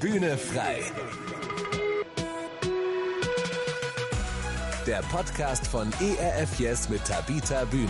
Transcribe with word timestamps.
Bühne 0.00 0.38
frei. 0.38 0.80
Der 4.86 5.02
Podcast 5.10 5.66
von 5.66 5.90
ERF 6.00 6.60
Yes 6.60 6.88
mit 6.88 7.04
Tabita 7.04 7.64
Bühne. 7.64 7.88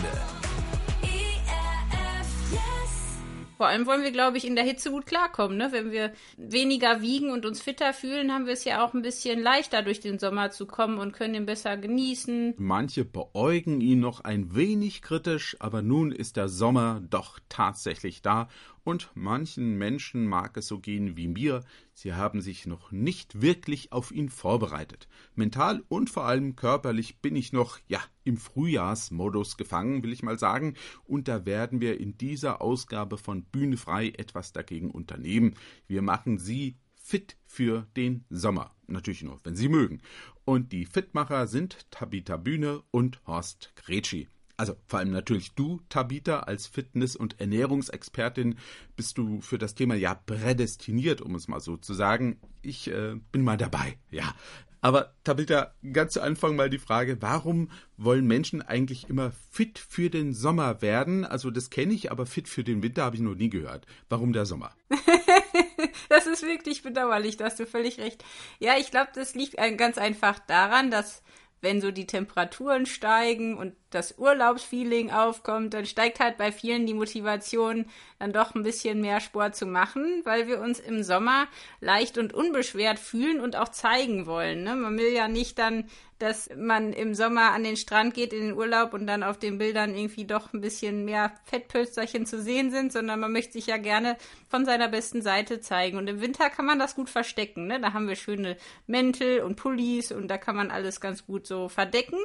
Vor 3.57 3.67
allem 3.67 3.85
wollen 3.85 4.03
wir, 4.03 4.11
glaube 4.11 4.37
ich, 4.37 4.47
in 4.47 4.55
der 4.55 4.63
Hitze 4.63 4.89
gut 4.89 5.05
klarkommen. 5.05 5.57
Ne? 5.57 5.67
Wenn 5.71 5.91
wir 5.91 6.13
weniger 6.37 7.01
wiegen 7.01 7.29
und 7.29 7.45
uns 7.45 7.61
fitter 7.61 7.93
fühlen, 7.93 8.31
haben 8.31 8.45
wir 8.45 8.53
es 8.53 8.63
ja 8.63 8.85
auch 8.85 8.93
ein 8.93 9.01
bisschen 9.01 9.41
leichter 9.41 9.81
durch 9.81 9.99
den 9.99 10.17
Sommer 10.17 10.49
zu 10.49 10.65
kommen 10.65 10.97
und 10.97 11.11
können 11.11 11.35
ihn 11.35 11.45
besser 11.45 11.75
genießen. 11.75 12.53
Manche 12.57 13.03
beäugen 13.03 13.81
ihn 13.81 13.99
noch 13.99 14.21
ein 14.21 14.55
wenig 14.55 15.01
kritisch, 15.01 15.57
aber 15.59 15.81
nun 15.81 16.13
ist 16.13 16.37
der 16.37 16.47
Sommer 16.47 17.01
doch 17.09 17.37
tatsächlich 17.49 18.21
da 18.21 18.47
und 18.89 19.11
manchen 19.13 19.77
Menschen 19.77 20.25
mag 20.25 20.57
es 20.57 20.67
so 20.67 20.79
gehen 20.79 21.15
wie 21.15 21.27
mir, 21.27 21.63
sie 21.93 22.13
haben 22.13 22.41
sich 22.41 22.65
noch 22.65 22.91
nicht 22.91 23.39
wirklich 23.41 23.91
auf 23.91 24.11
ihn 24.11 24.29
vorbereitet. 24.29 25.07
Mental 25.35 25.83
und 25.89 26.09
vor 26.09 26.25
allem 26.25 26.55
körperlich 26.55 27.19
bin 27.19 27.35
ich 27.35 27.53
noch, 27.53 27.77
ja, 27.87 28.01
im 28.23 28.37
Frühjahrsmodus 28.37 29.57
gefangen, 29.57 30.01
will 30.03 30.11
ich 30.11 30.23
mal 30.23 30.39
sagen, 30.39 30.73
und 31.05 31.27
da 31.27 31.45
werden 31.45 31.81
wir 31.81 31.99
in 31.99 32.17
dieser 32.17 32.61
Ausgabe 32.61 33.17
von 33.17 33.43
Bühne 33.43 33.77
frei 33.77 34.07
etwas 34.09 34.53
dagegen 34.53 34.89
unternehmen. 34.89 35.53
Wir 35.87 36.01
machen 36.01 36.39
sie 36.39 36.75
fit 36.95 37.37
für 37.45 37.87
den 37.95 38.25
Sommer. 38.29 38.75
Natürlich 38.87 39.23
nur, 39.23 39.39
wenn 39.43 39.55
Sie 39.55 39.69
mögen. 39.69 40.01
Und 40.45 40.71
die 40.71 40.85
Fitmacher 40.85 41.47
sind 41.47 41.89
Tabita 41.91 42.37
Bühne 42.37 42.81
und 42.91 43.21
Horst 43.27 43.71
Gretschi. 43.75 44.27
Also 44.59 44.75
vor 44.87 44.99
allem 44.99 45.11
natürlich 45.11 45.53
du, 45.53 45.79
Tabita, 45.87 46.41
als 46.41 46.67
Fitness- 46.67 47.15
und 47.15 47.39
Ernährungsexpertin 47.39 48.57
bist 48.97 49.17
du 49.17 49.39
für 49.39 49.57
das 49.57 49.73
Thema 49.73 49.95
ja 49.95 50.15
prädestiniert, 50.15 51.21
um 51.21 51.35
es 51.35 51.47
mal 51.47 51.61
so 51.61 51.77
zu 51.77 51.93
sagen. 51.93 52.41
Ich 52.61 52.89
äh, 52.89 53.15
bin 53.31 53.41
mal 53.41 53.55
dabei, 53.55 53.97
ja. 54.11 54.35
Aber 54.81 55.13
Tabita, 55.23 55.73
ganz 55.93 56.11
zu 56.11 56.21
Anfang 56.21 56.57
mal 56.57 56.69
die 56.69 56.77
Frage, 56.77 57.21
warum 57.21 57.71
wollen 57.95 58.27
Menschen 58.27 58.61
eigentlich 58.61 59.09
immer 59.09 59.31
fit 59.49 59.79
für 59.79 60.09
den 60.09 60.33
Sommer 60.33 60.81
werden? 60.81 61.23
Also 61.23 61.51
das 61.51 61.69
kenne 61.69 61.93
ich, 61.93 62.11
aber 62.11 62.25
fit 62.25 62.49
für 62.49 62.65
den 62.65 62.83
Winter 62.83 63.05
habe 63.05 63.15
ich 63.15 63.21
noch 63.21 63.35
nie 63.35 63.49
gehört. 63.49 63.85
Warum 64.09 64.33
der 64.33 64.45
Sommer? 64.45 64.73
das 66.09 66.27
ist 66.27 66.43
wirklich 66.43 66.83
bedauerlich, 66.83 67.37
da 67.37 67.45
hast 67.45 67.61
du 67.61 67.65
völlig 67.65 67.97
recht. 67.97 68.25
Ja, 68.59 68.73
ich 68.77 68.91
glaube, 68.91 69.11
das 69.15 69.35
liegt 69.35 69.55
ganz 69.77 69.97
einfach 69.97 70.37
daran, 70.39 70.91
dass 70.91 71.23
wenn 71.61 71.81
so 71.81 71.91
die 71.91 72.05
Temperaturen 72.05 72.85
steigen 72.85 73.57
und 73.57 73.73
das 73.89 74.17
Urlaubsfeeling 74.17 75.11
aufkommt, 75.11 75.73
dann 75.73 75.85
steigt 75.85 76.19
halt 76.19 76.37
bei 76.37 76.51
vielen 76.51 76.85
die 76.85 76.93
Motivation, 76.93 77.85
dann 78.19 78.31
doch 78.31 78.55
ein 78.55 78.63
bisschen 78.63 79.01
mehr 79.01 79.19
Sport 79.19 79.55
zu 79.55 79.65
machen, 79.65 80.21
weil 80.23 80.47
wir 80.47 80.59
uns 80.59 80.79
im 80.79 81.03
Sommer 81.03 81.47
leicht 81.81 82.17
und 82.17 82.33
unbeschwert 82.33 82.99
fühlen 82.99 83.39
und 83.39 83.55
auch 83.55 83.69
zeigen 83.69 84.25
wollen. 84.25 84.63
Ne? 84.63 84.75
Man 84.75 84.97
will 84.97 85.11
ja 85.11 85.27
nicht 85.27 85.59
dann 85.59 85.85
dass 86.19 86.49
man 86.55 86.93
im 86.93 87.15
Sommer 87.15 87.51
an 87.51 87.63
den 87.63 87.77
Strand 87.77 88.13
geht 88.13 88.33
in 88.33 88.41
den 88.41 88.53
Urlaub 88.53 88.93
und 88.93 89.07
dann 89.07 89.23
auf 89.23 89.39
den 89.39 89.57
Bildern 89.57 89.95
irgendwie 89.95 90.25
doch 90.25 90.53
ein 90.53 90.61
bisschen 90.61 91.05
mehr 91.05 91.31
Fettpölsterchen 91.45 92.25
zu 92.25 92.41
sehen 92.41 92.71
sind, 92.71 92.91
sondern 92.91 93.19
man 93.19 93.31
möchte 93.31 93.53
sich 93.53 93.67
ja 93.67 93.77
gerne 93.77 94.17
von 94.49 94.65
seiner 94.65 94.89
besten 94.89 95.21
Seite 95.21 95.61
zeigen. 95.61 95.97
Und 95.97 96.07
im 96.07 96.21
Winter 96.21 96.49
kann 96.49 96.65
man 96.65 96.77
das 96.77 96.95
gut 96.95 97.09
verstecken. 97.09 97.67
Ne? 97.67 97.79
Da 97.79 97.93
haben 97.93 98.07
wir 98.07 98.15
schöne 98.15 98.57
Mäntel 98.85 99.41
und 99.41 99.55
Pullis 99.55 100.11
und 100.11 100.27
da 100.27 100.37
kann 100.37 100.55
man 100.55 100.71
alles 100.71 101.01
ganz 101.01 101.25
gut 101.25 101.47
so 101.47 101.69
verdecken. 101.69 102.17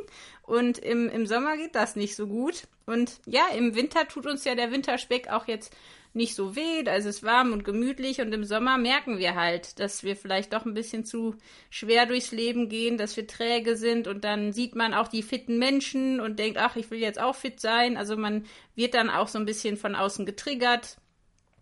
Und 0.42 0.78
im, 0.78 1.08
im 1.08 1.26
Sommer 1.26 1.56
geht 1.56 1.74
das 1.74 1.96
nicht 1.96 2.16
so 2.16 2.26
gut. 2.26 2.64
Und 2.86 3.20
ja, 3.26 3.44
im 3.56 3.74
Winter 3.74 4.06
tut 4.08 4.26
uns 4.26 4.44
ja 4.44 4.54
der 4.54 4.72
Winterspeck 4.72 5.28
auch 5.28 5.46
jetzt 5.46 5.74
nicht 6.14 6.34
so 6.34 6.54
weh, 6.54 6.82
da 6.84 6.94
ist 6.94 7.06
es 7.06 7.22
warm 7.22 7.52
und 7.52 7.64
gemütlich 7.64 8.20
und 8.20 8.32
im 8.32 8.44
Sommer 8.44 8.78
merken 8.78 9.18
wir 9.18 9.34
halt, 9.34 9.80
dass 9.80 10.04
wir 10.04 10.14
vielleicht 10.14 10.52
doch 10.52 10.64
ein 10.64 10.74
bisschen 10.74 11.04
zu 11.04 11.34
schwer 11.70 12.06
durchs 12.06 12.30
Leben 12.30 12.68
gehen, 12.68 12.96
dass 12.96 13.16
wir 13.16 13.26
träge 13.26 13.76
sind 13.76 14.06
und 14.06 14.22
dann 14.22 14.52
sieht 14.52 14.76
man 14.76 14.94
auch 14.94 15.08
die 15.08 15.22
fitten 15.22 15.58
Menschen 15.58 16.20
und 16.20 16.38
denkt, 16.38 16.58
ach, 16.58 16.76
ich 16.76 16.90
will 16.90 17.00
jetzt 17.00 17.20
auch 17.20 17.34
fit 17.34 17.60
sein. 17.60 17.96
Also 17.96 18.16
man 18.16 18.44
wird 18.76 18.94
dann 18.94 19.10
auch 19.10 19.28
so 19.28 19.38
ein 19.38 19.46
bisschen 19.46 19.76
von 19.76 19.94
außen 19.96 20.24
getriggert. 20.24 20.98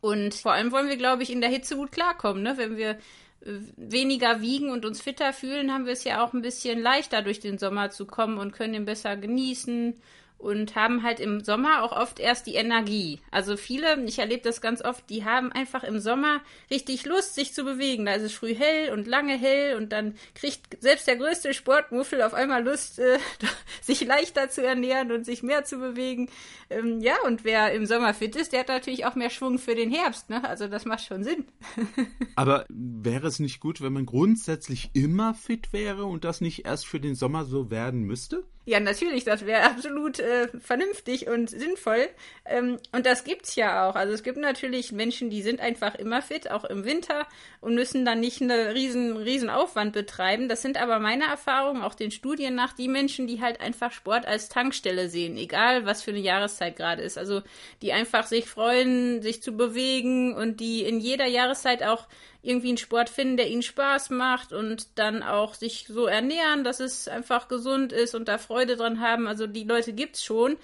Und 0.01 0.35
vor 0.35 0.53
allem 0.53 0.73
wollen 0.73 0.89
wir, 0.89 0.97
glaube 0.97 1.23
ich, 1.23 1.31
in 1.31 1.41
der 1.41 1.51
Hitze 1.51 1.77
gut 1.77 1.93
klarkommen, 1.93 2.43
ne? 2.43 2.55
Wenn 2.57 2.77
wir 2.77 2.91
äh, 2.91 3.61
weniger 3.77 4.41
wiegen 4.41 4.71
und 4.71 4.85
uns 4.85 5.01
fitter 5.01 5.33
fühlen, 5.33 5.73
haben 5.73 5.87
wir 5.87 5.93
es 5.93 6.05
ja 6.05 6.25
auch 6.25 6.33
ein 6.33 6.43
bisschen 6.43 6.83
leichter 6.83 7.23
durch 7.23 7.41
den 7.41 7.57
Sommer 7.57 7.91
zu 7.91 8.05
kommen 8.07 8.37
und 8.39 8.53
können 8.53 8.75
ihn 8.75 8.85
besser 8.85 9.17
genießen 9.17 9.95
und 10.43 10.75
haben 10.75 11.05
halt 11.05 11.21
im 11.21 11.41
Sommer 11.41 11.85
auch 11.85 11.93
oft 11.93 12.19
erst 12.19 12.49
die 12.49 12.57
Energie. 12.57 13.21
Also 13.31 13.57
viele, 13.57 14.03
ich 14.05 14.19
erlebe 14.19 14.43
das 14.43 14.61
ganz 14.61 14.85
oft, 14.85 15.09
die 15.09 15.25
haben 15.25 15.53
einfach 15.53 15.85
im 15.85 16.01
Sommer 16.01 16.41
richtig 16.69 17.07
Lust, 17.07 17.37
sich 17.37 17.55
zu 17.55 17.65
bewegen. 17.65 18.07
Da 18.07 18.15
ist 18.15 18.25
es 18.25 18.33
früh 18.33 18.55
hell 18.55 18.93
und 18.93 19.07
lange 19.07 19.39
hell 19.39 19.77
und 19.77 19.93
dann 19.93 20.15
kriegt 20.35 20.83
selbst 20.83 21.07
der 21.07 21.17
größte 21.17 21.55
Sportmuffel 21.55 22.23
auf 22.23 22.35
einmal 22.35 22.65
Lust, 22.65 22.99
äh, 22.99 23.19
sich 23.81 24.05
leichter 24.05 24.51
zu 24.51 24.67
ernähren 24.67 25.13
und 25.13 25.25
sich 25.25 25.45
mehr 25.45 25.65
zu 25.65 25.79
bewegen. 25.79 26.29
Ähm, 26.71 27.01
ja, 27.01 27.15
und 27.25 27.45
wer 27.45 27.73
im 27.73 27.87
Sommer 27.87 28.13
fit 28.13 28.35
ist, 28.35 28.53
der 28.53 28.61
hat 28.61 28.69
natürlich 28.69 29.07
auch 29.07 29.15
mehr 29.15 29.31
Schwung 29.31 29.61
für 29.61 29.77
den 29.77 29.93
Herbst. 29.93 30.29
Ne? 30.29 30.43
Also 30.45 30.67
das 30.67 30.85
macht 30.85 31.05
schon 31.05 31.23
Sinn. 31.23 31.45
Aber 32.35 32.67
wäre 32.69 33.29
es 33.29 33.39
nicht 33.39 33.61
gut, 33.61 33.81
wenn 33.81 33.93
man 33.93 34.07
grundsätzlich 34.07 34.91
immer 34.93 35.35
fit 35.35 35.73
wäre 35.73 36.05
und 36.05 36.25
das 36.25 36.41
nicht 36.41 36.65
erst 36.65 36.87
für 36.87 36.99
den 36.99 37.15
Sommer 37.15 37.45
so 37.45 37.71
werden 37.71 38.03
müsste? 38.03 38.45
Ja, 38.65 38.79
natürlich, 38.79 39.25
das 39.25 39.45
wäre 39.45 39.65
absolut 39.65 40.21
äh, 40.21 40.47
vernünftig 40.61 41.27
und 41.27 41.51
sinnvoll. 41.51 42.09
Ähm, 42.45 42.79
und 42.93 43.07
das 43.07 43.25
gibt's 43.25 43.57
ja 43.57 43.89
auch. 43.89 43.97
Also 43.97 44.15
es 44.15 44.23
gibt 44.23 44.39
natürlich 44.39 44.93
Menschen, 44.93 45.31
die 45.31 45.43
sind 45.43 45.59
einfach 45.61 45.97
immer 45.97 46.23
fit, 46.23 46.49
auch 46.49 46.65
im 46.65 46.85
Winter 46.85 47.27
und 47.61 47.75
müssen 47.75 48.05
dann 48.05 48.21
nicht 48.21 48.41
einen 48.41 48.69
riesen, 48.69 49.17
riesen 49.17 49.51
Aufwand 49.51 49.93
betreiben. 49.93 50.49
Das 50.49 50.63
sind 50.63 50.81
aber 50.81 51.01
meine 51.01 51.25
Erfahrungen, 51.25 51.83
auch 51.83 51.95
den 51.97 52.13
Studien 52.13 52.55
nach, 52.55 52.73
die 52.73 52.87
Menschen, 52.87 53.27
die 53.27 53.41
halt 53.41 53.61
einfach 53.61 53.91
Sport 53.91 54.27
als 54.27 54.49
Tankstelle 54.49 55.09
sehen, 55.09 55.37
egal 55.37 55.85
was 55.85 56.03
für 56.03 56.13
eine 56.13 56.21
Jahreszeit 56.21 56.77
gerade 56.77 57.03
ist. 57.03 57.19
Also 57.19 57.43
die 57.83 57.93
einfach 57.93 58.27
sich 58.29 58.47
freuen, 58.47 59.23
sich 59.23 59.43
zu 59.43 59.57
bewegen 59.57 60.37
und 60.37 60.61
die 60.61 60.85
in 60.85 61.01
jeder 61.01 61.27
Jahreszeit 61.27 61.83
auch 61.83 62.07
irgendwie 62.43 62.69
einen 62.69 62.79
Sport 62.79 63.09
finden, 63.09 63.37
der 63.37 63.49
ihnen 63.49 63.63
Spaß 63.63 64.11
macht 64.11 64.53
und 64.53 64.99
dann 64.99 65.23
auch 65.23 65.55
sich 65.55 65.87
so 65.89 66.07
ernähren, 66.07 66.65
dass 66.65 66.81
es 66.81 67.07
einfach 67.07 67.49
gesund 67.49 67.93
ist 67.93 68.15
und 68.15 68.27
da 68.27 68.37
Freude 68.37 68.77
dran 68.77 69.01
haben. 69.01 69.29
Also 69.29 69.47
die 69.47 69.65
Leute 69.65 69.93
gibt's 69.93 70.25
schon. 70.25 70.57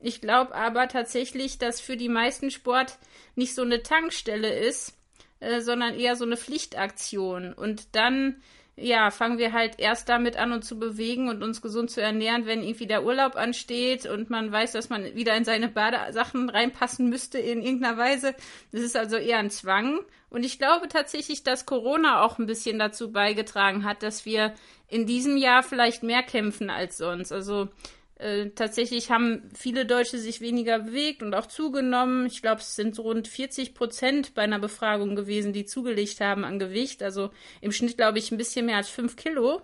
Ich 0.00 0.20
glaube 0.20 0.54
aber 0.54 0.86
tatsächlich, 0.86 1.58
dass 1.58 1.80
für 1.80 1.96
die 1.96 2.08
meisten 2.08 2.50
Sport 2.50 2.98
nicht 3.34 3.54
so 3.54 3.62
eine 3.62 3.82
Tankstelle 3.82 4.56
ist, 4.56 4.94
äh, 5.40 5.60
sondern 5.60 5.98
eher 5.98 6.14
so 6.14 6.24
eine 6.24 6.36
Pflichtaktion. 6.36 7.52
Und 7.52 7.96
dann 7.96 8.42
ja, 8.76 9.10
fangen 9.10 9.38
wir 9.38 9.52
halt 9.52 9.78
erst 9.78 10.08
damit 10.08 10.36
an, 10.36 10.52
uns 10.52 10.66
zu 10.66 10.78
bewegen 10.78 11.28
und 11.28 11.42
uns 11.44 11.62
gesund 11.62 11.90
zu 11.90 12.02
ernähren, 12.02 12.46
wenn 12.46 12.62
irgendwie 12.62 12.88
der 12.88 13.04
Urlaub 13.04 13.36
ansteht 13.36 14.04
und 14.06 14.30
man 14.30 14.50
weiß, 14.50 14.72
dass 14.72 14.88
man 14.88 15.14
wieder 15.14 15.36
in 15.36 15.44
seine 15.44 15.68
Badesachen 15.68 16.50
reinpassen 16.50 17.08
müsste 17.08 17.38
in 17.38 17.62
irgendeiner 17.62 17.96
Weise. 17.96 18.34
Das 18.72 18.82
ist 18.82 18.96
also 18.96 19.16
eher 19.16 19.38
ein 19.38 19.50
Zwang. 19.50 20.00
Und 20.28 20.44
ich 20.44 20.58
glaube 20.58 20.88
tatsächlich, 20.88 21.44
dass 21.44 21.66
Corona 21.66 22.22
auch 22.22 22.38
ein 22.38 22.46
bisschen 22.46 22.80
dazu 22.80 23.12
beigetragen 23.12 23.84
hat, 23.84 24.02
dass 24.02 24.24
wir 24.24 24.54
in 24.88 25.06
diesem 25.06 25.36
Jahr 25.36 25.62
vielleicht 25.62 26.02
mehr 26.02 26.24
kämpfen 26.24 26.68
als 26.68 26.96
sonst. 26.96 27.30
Also 27.30 27.68
äh, 28.16 28.50
tatsächlich 28.50 29.10
haben 29.10 29.50
viele 29.54 29.86
Deutsche 29.86 30.18
sich 30.18 30.40
weniger 30.40 30.78
bewegt 30.78 31.22
und 31.22 31.34
auch 31.34 31.46
zugenommen. 31.46 32.26
Ich 32.26 32.42
glaube, 32.42 32.60
es 32.60 32.76
sind 32.76 32.98
rund 32.98 33.26
40 33.26 33.74
Prozent 33.74 34.34
bei 34.34 34.42
einer 34.42 34.60
Befragung 34.60 35.16
gewesen, 35.16 35.52
die 35.52 35.64
zugelegt 35.64 36.20
haben 36.20 36.44
an 36.44 36.58
Gewicht. 36.58 37.02
Also 37.02 37.30
im 37.60 37.72
Schnitt, 37.72 37.96
glaube 37.96 38.18
ich, 38.18 38.30
ein 38.30 38.38
bisschen 38.38 38.66
mehr 38.66 38.76
als 38.76 38.88
5 38.88 39.16
Kilo. 39.16 39.62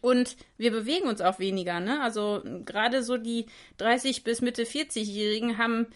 Und 0.00 0.36
wir 0.56 0.70
bewegen 0.70 1.06
uns 1.06 1.20
auch 1.20 1.38
weniger, 1.38 1.80
ne? 1.80 2.00
Also 2.02 2.42
gerade 2.64 3.02
so 3.02 3.16
die 3.18 3.46
30 3.76 4.24
bis 4.24 4.40
Mitte 4.40 4.64
40-Jährigen 4.64 5.58
haben 5.58 5.86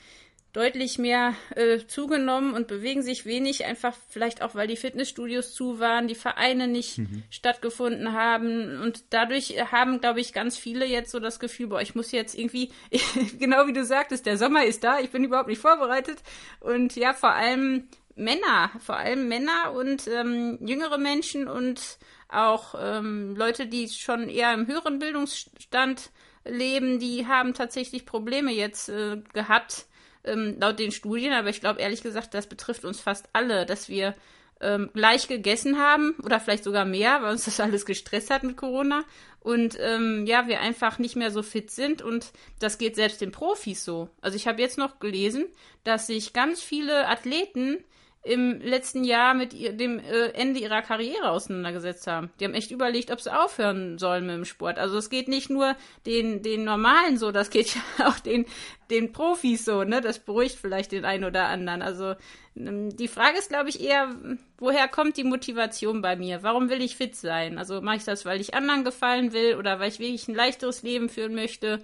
deutlich 0.56 0.96
mehr 0.96 1.34
äh, 1.54 1.80
zugenommen 1.86 2.54
und 2.54 2.66
bewegen 2.66 3.02
sich 3.02 3.26
wenig, 3.26 3.66
einfach 3.66 3.94
vielleicht 4.08 4.40
auch, 4.40 4.54
weil 4.54 4.66
die 4.66 4.76
Fitnessstudios 4.76 5.52
zu 5.52 5.80
waren, 5.80 6.08
die 6.08 6.14
Vereine 6.14 6.66
nicht 6.66 6.96
mhm. 6.96 7.24
stattgefunden 7.28 8.14
haben. 8.14 8.80
Und 8.80 9.04
dadurch 9.10 9.54
haben, 9.70 10.00
glaube 10.00 10.20
ich, 10.20 10.32
ganz 10.32 10.56
viele 10.56 10.86
jetzt 10.86 11.10
so 11.10 11.20
das 11.20 11.40
Gefühl, 11.40 11.66
boah, 11.66 11.82
ich 11.82 11.94
muss 11.94 12.10
jetzt 12.10 12.34
irgendwie, 12.34 12.70
genau 13.38 13.66
wie 13.66 13.74
du 13.74 13.84
sagtest, 13.84 14.24
der 14.24 14.38
Sommer 14.38 14.64
ist 14.64 14.82
da, 14.82 14.98
ich 14.98 15.10
bin 15.10 15.24
überhaupt 15.24 15.48
nicht 15.48 15.60
vorbereitet. 15.60 16.22
Und 16.60 16.96
ja, 16.96 17.12
vor 17.12 17.32
allem 17.32 17.88
Männer, 18.14 18.70
vor 18.78 18.96
allem 18.96 19.28
Männer 19.28 19.74
und 19.74 20.08
ähm, 20.08 20.56
jüngere 20.66 20.96
Menschen 20.96 21.48
und 21.48 21.98
auch 22.30 22.74
ähm, 22.80 23.36
Leute, 23.36 23.66
die 23.66 23.90
schon 23.90 24.30
eher 24.30 24.54
im 24.54 24.66
höheren 24.66 25.00
Bildungsstand 25.00 26.10
leben, 26.46 26.98
die 26.98 27.26
haben 27.26 27.52
tatsächlich 27.52 28.06
Probleme 28.06 28.52
jetzt 28.52 28.88
äh, 28.88 29.18
gehabt, 29.34 29.84
ähm, 30.26 30.56
laut 30.60 30.78
den 30.78 30.92
Studien, 30.92 31.32
aber 31.32 31.48
ich 31.48 31.60
glaube 31.60 31.80
ehrlich 31.80 32.02
gesagt, 32.02 32.34
das 32.34 32.46
betrifft 32.46 32.84
uns 32.84 33.00
fast 33.00 33.28
alle, 33.32 33.66
dass 33.66 33.88
wir 33.88 34.14
ähm, 34.60 34.90
gleich 34.94 35.28
gegessen 35.28 35.78
haben 35.78 36.14
oder 36.22 36.40
vielleicht 36.40 36.64
sogar 36.64 36.84
mehr, 36.84 37.22
weil 37.22 37.32
uns 37.32 37.44
das 37.44 37.60
alles 37.60 37.84
gestresst 37.86 38.30
hat 38.30 38.42
mit 38.42 38.56
Corona 38.56 39.04
und 39.40 39.78
ähm, 39.80 40.26
ja, 40.26 40.48
wir 40.48 40.60
einfach 40.60 40.98
nicht 40.98 41.14
mehr 41.14 41.30
so 41.30 41.42
fit 41.42 41.70
sind 41.70 42.02
und 42.02 42.32
das 42.58 42.78
geht 42.78 42.96
selbst 42.96 43.20
den 43.20 43.32
Profis 43.32 43.84
so. 43.84 44.08
Also 44.20 44.36
ich 44.36 44.48
habe 44.48 44.60
jetzt 44.60 44.78
noch 44.78 44.98
gelesen, 44.98 45.46
dass 45.84 46.06
sich 46.06 46.32
ganz 46.32 46.62
viele 46.62 47.06
Athleten 47.06 47.84
im 48.26 48.60
letzten 48.60 49.04
Jahr 49.04 49.34
mit 49.34 49.54
ihr, 49.54 49.72
dem 49.72 50.00
äh, 50.00 50.30
Ende 50.30 50.58
ihrer 50.58 50.82
Karriere 50.82 51.30
auseinandergesetzt 51.30 52.08
haben. 52.08 52.30
Die 52.40 52.44
haben 52.44 52.54
echt 52.54 52.72
überlegt, 52.72 53.12
ob 53.12 53.20
sie 53.20 53.32
aufhören 53.32 53.98
sollen 53.98 54.26
mit 54.26 54.34
dem 54.34 54.44
Sport. 54.44 54.78
Also 54.78 54.98
es 54.98 55.10
geht 55.10 55.28
nicht 55.28 55.48
nur 55.48 55.76
den, 56.06 56.42
den 56.42 56.64
Normalen 56.64 57.18
so, 57.18 57.30
das 57.30 57.50
geht 57.50 57.76
ja 57.76 57.82
auch 58.08 58.18
den, 58.18 58.44
den 58.90 59.12
Profis 59.12 59.64
so, 59.64 59.84
ne? 59.84 60.00
Das 60.00 60.18
beruhigt 60.18 60.58
vielleicht 60.60 60.90
den 60.90 61.04
einen 61.04 61.22
oder 61.22 61.46
anderen. 61.46 61.82
Also 61.82 62.14
ähm, 62.56 62.96
die 62.96 63.06
Frage 63.06 63.38
ist, 63.38 63.50
glaube 63.50 63.68
ich, 63.68 63.80
eher, 63.80 64.12
woher 64.58 64.88
kommt 64.88 65.16
die 65.16 65.24
Motivation 65.24 66.02
bei 66.02 66.16
mir? 66.16 66.42
Warum 66.42 66.68
will 66.68 66.82
ich 66.82 66.96
fit 66.96 67.14
sein? 67.14 67.58
Also 67.58 67.80
mache 67.80 67.98
ich 67.98 68.04
das, 68.04 68.24
weil 68.24 68.40
ich 68.40 68.54
anderen 68.54 68.82
gefallen 68.82 69.32
will 69.32 69.54
oder 69.54 69.78
weil 69.78 69.88
ich 69.88 70.00
wirklich 70.00 70.26
ein 70.26 70.34
leichteres 70.34 70.82
Leben 70.82 71.08
führen 71.08 71.36
möchte? 71.36 71.80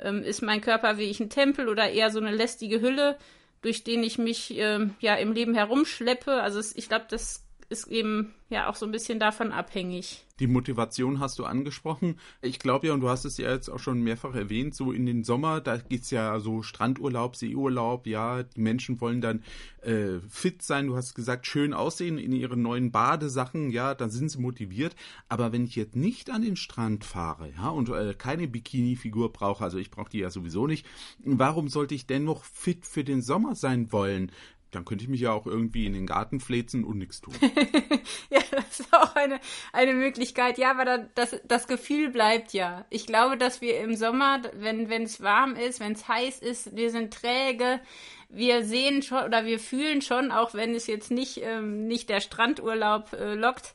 Ähm, 0.00 0.24
ist 0.24 0.42
mein 0.42 0.60
Körper 0.60 0.98
wie 0.98 1.04
ich 1.04 1.20
ein 1.20 1.30
Tempel 1.30 1.68
oder 1.68 1.88
eher 1.88 2.10
so 2.10 2.18
eine 2.18 2.32
lästige 2.32 2.80
Hülle? 2.80 3.16
Durch 3.64 3.82
den 3.82 4.02
ich 4.02 4.18
mich 4.18 4.56
ähm, 4.58 4.94
ja 5.00 5.14
im 5.14 5.32
Leben 5.32 5.54
herumschleppe. 5.54 6.42
Also 6.42 6.60
ich 6.74 6.88
glaube, 6.88 7.06
das 7.08 7.43
ist 7.74 7.88
eben 7.88 8.32
ja 8.50 8.68
auch 8.68 8.76
so 8.76 8.86
ein 8.86 8.92
bisschen 8.92 9.18
davon 9.18 9.50
abhängig. 9.50 10.24
Die 10.40 10.46
Motivation 10.46 11.20
hast 11.20 11.38
du 11.38 11.44
angesprochen. 11.44 12.18
Ich 12.42 12.58
glaube 12.58 12.88
ja, 12.88 12.92
und 12.92 13.00
du 13.00 13.08
hast 13.08 13.24
es 13.24 13.36
ja 13.36 13.52
jetzt 13.52 13.68
auch 13.68 13.78
schon 13.78 14.00
mehrfach 14.00 14.34
erwähnt, 14.34 14.74
so 14.74 14.92
in 14.92 15.06
den 15.06 15.22
Sommer, 15.22 15.60
da 15.60 15.76
geht 15.76 16.02
es 16.02 16.10
ja 16.10 16.40
so 16.40 16.62
Strandurlaub, 16.62 17.36
Seeurlaub, 17.36 18.06
ja, 18.06 18.42
die 18.42 18.60
Menschen 18.60 19.00
wollen 19.00 19.20
dann 19.20 19.42
äh, 19.82 20.18
fit 20.28 20.62
sein, 20.62 20.88
du 20.88 20.96
hast 20.96 21.14
gesagt, 21.14 21.46
schön 21.46 21.72
aussehen 21.72 22.18
in 22.18 22.32
ihren 22.32 22.62
neuen 22.62 22.90
Badesachen, 22.90 23.70
ja, 23.70 23.94
dann 23.94 24.10
sind 24.10 24.28
sie 24.28 24.40
motiviert. 24.40 24.96
Aber 25.28 25.52
wenn 25.52 25.64
ich 25.64 25.76
jetzt 25.76 25.96
nicht 25.96 26.30
an 26.30 26.42
den 26.42 26.56
Strand 26.56 27.04
fahre, 27.04 27.50
ja, 27.56 27.68
und 27.68 27.88
äh, 27.90 28.14
keine 28.14 28.48
Bikini-Figur 28.48 29.32
brauche, 29.32 29.62
also 29.62 29.78
ich 29.78 29.90
brauche 29.90 30.10
die 30.10 30.18
ja 30.18 30.30
sowieso 30.30 30.66
nicht, 30.66 30.84
warum 31.24 31.68
sollte 31.68 31.94
ich 31.94 32.06
denn 32.06 32.24
noch 32.24 32.44
fit 32.44 32.86
für 32.86 33.04
den 33.04 33.22
Sommer 33.22 33.54
sein 33.54 33.92
wollen? 33.92 34.32
Dann 34.74 34.84
könnte 34.84 35.04
ich 35.04 35.10
mich 35.10 35.20
ja 35.20 35.32
auch 35.32 35.46
irgendwie 35.46 35.86
in 35.86 35.92
den 35.92 36.06
Garten 36.06 36.40
flezen 36.40 36.84
und 36.84 36.98
nichts 36.98 37.20
tun. 37.20 37.34
ja, 38.30 38.40
das 38.50 38.80
ist 38.80 38.92
auch 38.92 39.14
eine, 39.16 39.40
eine 39.72 39.94
Möglichkeit. 39.94 40.58
Ja, 40.58 40.70
aber 40.70 40.84
da, 40.84 40.98
das, 41.14 41.40
das 41.44 41.66
Gefühl 41.66 42.10
bleibt 42.10 42.52
ja. 42.52 42.84
Ich 42.90 43.06
glaube, 43.06 43.36
dass 43.36 43.60
wir 43.60 43.80
im 43.80 43.94
Sommer, 43.96 44.40
wenn 44.54 44.90
es 45.02 45.22
warm 45.22 45.56
ist, 45.56 45.80
wenn 45.80 45.92
es 45.92 46.08
heiß 46.08 46.40
ist, 46.40 46.74
wir 46.74 46.90
sind 46.90 47.14
träge, 47.14 47.80
wir 48.28 48.64
sehen 48.64 49.02
schon 49.02 49.24
oder 49.24 49.44
wir 49.44 49.58
fühlen 49.58 50.02
schon, 50.02 50.32
auch 50.32 50.54
wenn 50.54 50.74
es 50.74 50.86
jetzt 50.86 51.10
nicht, 51.10 51.40
ähm, 51.42 51.86
nicht 51.86 52.08
der 52.08 52.20
Strandurlaub 52.20 53.12
äh, 53.12 53.34
lockt, 53.34 53.74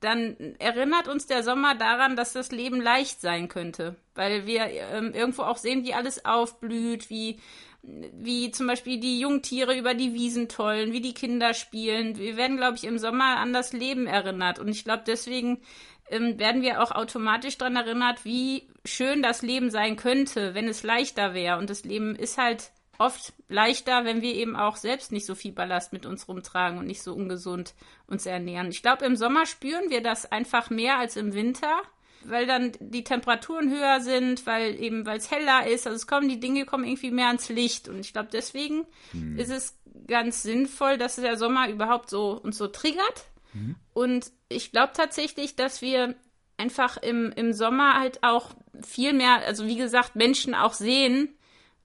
dann 0.00 0.36
erinnert 0.58 1.08
uns 1.08 1.26
der 1.26 1.42
Sommer 1.42 1.74
daran, 1.74 2.16
dass 2.16 2.32
das 2.32 2.50
Leben 2.50 2.80
leicht 2.80 3.20
sein 3.20 3.48
könnte. 3.48 3.96
Weil 4.14 4.46
wir 4.46 4.66
ähm, 4.66 5.12
irgendwo 5.14 5.42
auch 5.42 5.56
sehen, 5.56 5.84
wie 5.84 5.94
alles 5.94 6.24
aufblüht, 6.24 7.08
wie 7.08 7.40
wie 7.82 8.50
zum 8.50 8.66
Beispiel 8.66 9.00
die 9.00 9.20
Jungtiere 9.20 9.76
über 9.76 9.94
die 9.94 10.12
Wiesen 10.12 10.48
tollen, 10.48 10.92
wie 10.92 11.00
die 11.00 11.14
Kinder 11.14 11.54
spielen. 11.54 12.18
Wir 12.18 12.36
werden, 12.36 12.56
glaube 12.56 12.76
ich, 12.76 12.84
im 12.84 12.98
Sommer 12.98 13.38
an 13.38 13.52
das 13.52 13.72
Leben 13.72 14.06
erinnert. 14.06 14.58
Und 14.58 14.68
ich 14.68 14.84
glaube, 14.84 15.04
deswegen 15.06 15.62
ähm, 16.10 16.38
werden 16.38 16.62
wir 16.62 16.82
auch 16.82 16.90
automatisch 16.90 17.56
daran 17.56 17.76
erinnert, 17.76 18.24
wie 18.24 18.68
schön 18.84 19.22
das 19.22 19.42
Leben 19.42 19.70
sein 19.70 19.96
könnte, 19.96 20.54
wenn 20.54 20.68
es 20.68 20.82
leichter 20.82 21.34
wäre. 21.34 21.58
Und 21.58 21.70
das 21.70 21.84
Leben 21.84 22.16
ist 22.16 22.36
halt 22.36 22.70
oft 22.98 23.32
leichter, 23.48 24.04
wenn 24.04 24.20
wir 24.20 24.34
eben 24.34 24.56
auch 24.56 24.76
selbst 24.76 25.10
nicht 25.10 25.24
so 25.24 25.34
viel 25.34 25.52
Ballast 25.52 25.92
mit 25.92 26.04
uns 26.04 26.28
rumtragen 26.28 26.78
und 26.78 26.86
nicht 26.86 27.02
so 27.02 27.14
ungesund 27.14 27.74
uns 28.06 28.26
ernähren. 28.26 28.68
Ich 28.68 28.82
glaube, 28.82 29.06
im 29.06 29.16
Sommer 29.16 29.46
spüren 29.46 29.88
wir 29.88 30.02
das 30.02 30.30
einfach 30.30 30.68
mehr 30.68 30.98
als 30.98 31.16
im 31.16 31.32
Winter 31.32 31.80
weil 32.24 32.46
dann 32.46 32.72
die 32.80 33.04
Temperaturen 33.04 33.70
höher 33.70 34.00
sind, 34.00 34.46
weil 34.46 34.80
eben, 34.80 35.06
weil 35.06 35.18
es 35.18 35.30
heller 35.30 35.66
ist. 35.66 35.86
Also 35.86 35.96
es 35.96 36.06
kommen, 36.06 36.28
die 36.28 36.40
Dinge 36.40 36.64
kommen 36.64 36.84
irgendwie 36.84 37.10
mehr 37.10 37.28
ans 37.28 37.48
Licht. 37.48 37.88
Und 37.88 38.00
ich 38.00 38.12
glaube, 38.12 38.28
deswegen 38.32 38.86
hm. 39.12 39.38
ist 39.38 39.50
es 39.50 39.78
ganz 40.06 40.42
sinnvoll, 40.42 40.98
dass 40.98 41.16
der 41.16 41.36
Sommer 41.36 41.68
überhaupt 41.68 42.10
so 42.10 42.32
uns 42.32 42.58
so 42.58 42.66
triggert. 42.66 43.26
Hm. 43.52 43.76
Und 43.92 44.30
ich 44.48 44.72
glaube 44.72 44.92
tatsächlich, 44.94 45.56
dass 45.56 45.82
wir 45.82 46.14
einfach 46.56 46.98
im, 46.98 47.32
im 47.32 47.52
Sommer 47.52 47.98
halt 47.98 48.22
auch 48.22 48.50
viel 48.86 49.12
mehr, 49.12 49.46
also 49.46 49.66
wie 49.66 49.76
gesagt, 49.76 50.16
Menschen 50.16 50.54
auch 50.54 50.74
sehen, 50.74 51.34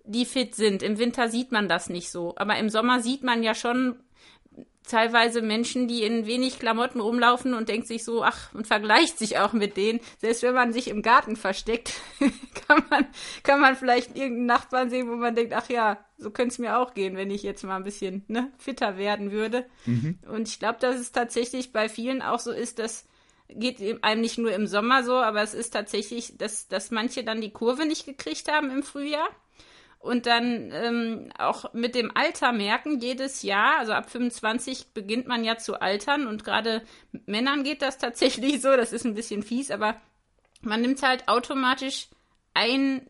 die 0.04 0.26
fit 0.26 0.56
sind. 0.56 0.84
Im 0.84 1.00
Winter 1.00 1.30
sieht 1.30 1.52
man 1.52 1.68
das 1.68 1.90
nicht 1.90 2.12
so. 2.12 2.34
Aber 2.36 2.58
im 2.58 2.70
Sommer 2.70 3.00
sieht 3.00 3.24
man 3.24 3.42
ja 3.42 3.56
schon, 3.56 3.96
teilweise 4.86 5.42
Menschen, 5.42 5.88
die 5.88 6.04
in 6.04 6.26
wenig 6.26 6.60
Klamotten 6.60 7.00
rumlaufen 7.00 7.54
und 7.54 7.70
denkt 7.70 7.88
sich 7.88 8.04
so, 8.04 8.24
ach, 8.24 8.54
und 8.54 8.68
vergleicht 8.68 9.18
sich 9.18 9.38
auch 9.38 9.54
mit 9.54 9.78
denen. 9.78 10.00
Selbst 10.20 10.44
wenn 10.44 10.54
man 10.54 10.74
sich 10.74 10.88
im 10.88 11.02
Garten 11.02 11.36
versteckt, 11.36 11.94
kann 12.68 12.84
man, 12.90 13.08
kann 13.44 13.62
man 13.62 13.76
vielleicht 13.76 14.16
irgendeinen 14.16 14.46
Nachbarn 14.46 14.90
sehen, 14.90 15.10
wo 15.10 15.16
man 15.16 15.36
denkt, 15.36 15.54
ach 15.54 15.70
ja, 15.70 15.98
so 16.18 16.32
könnte 16.32 16.54
es 16.54 16.60
mir 16.60 16.78
auch 16.78 16.94
gehen, 16.94 17.18
wenn 17.18 17.32
ich 17.32 17.44
jetzt 17.44 17.64
mal 17.64 17.76
ein 17.76 17.84
bisschen 17.84 18.24
ne, 18.28 18.52
fitter 18.58 18.98
werden 18.98 19.32
würde. 19.32 19.66
Mhm. 19.86 20.20
Und 20.30 20.48
ich 20.48 20.60
glaube, 20.60 20.80
dass 20.80 20.96
es 20.96 21.12
tatsächlich 21.12 21.74
bei 21.74 21.90
vielen 21.90 22.22
auch 22.22 22.40
so 22.40 22.52
ist, 22.52 22.80
dass 22.80 23.06
geht 23.48 24.04
einem 24.04 24.22
nicht 24.22 24.38
nur 24.38 24.54
im 24.54 24.66
Sommer 24.66 25.04
so, 25.04 25.14
aber 25.14 25.42
es 25.44 25.54
ist 25.54 25.72
tatsächlich, 25.72 26.36
dass, 26.38 26.68
dass 26.68 26.90
manche 26.90 27.24
dann 27.24 27.42
die 27.42 27.52
Kurve 27.52 27.86
nicht 27.86 28.06
gekriegt 28.06 28.52
haben 28.52 28.72
im 28.72 28.82
Frühjahr 28.82 29.28
und 30.06 30.28
dann 30.28 30.72
ähm, 30.72 31.32
auch 31.38 31.74
mit 31.74 31.96
dem 31.96 32.16
Alter 32.16 32.52
merken, 32.52 33.00
jedes 33.00 33.42
Jahr, 33.42 33.80
also 33.80 33.94
ab 33.94 34.10
25 34.10 34.94
beginnt 34.94 35.28
man 35.28 35.44
ja 35.44 35.58
zu 35.58 35.82
altern 35.82 36.28
und 36.28 36.44
gerade 36.44 36.84
Männern 37.26 37.64
geht 37.64 37.82
das 37.82 37.98
tatsächlich 37.98 38.62
so, 38.62 38.76
das 38.76 38.94
ist 38.94 39.06
ein 39.06 39.16
bisschen 39.16 39.42
fies, 39.42 39.72
aber 39.72 40.00
man 40.62 40.82
nimmt 40.82 41.02
halt 41.02 41.28
automatisch 41.28 42.08
ein 42.54 43.10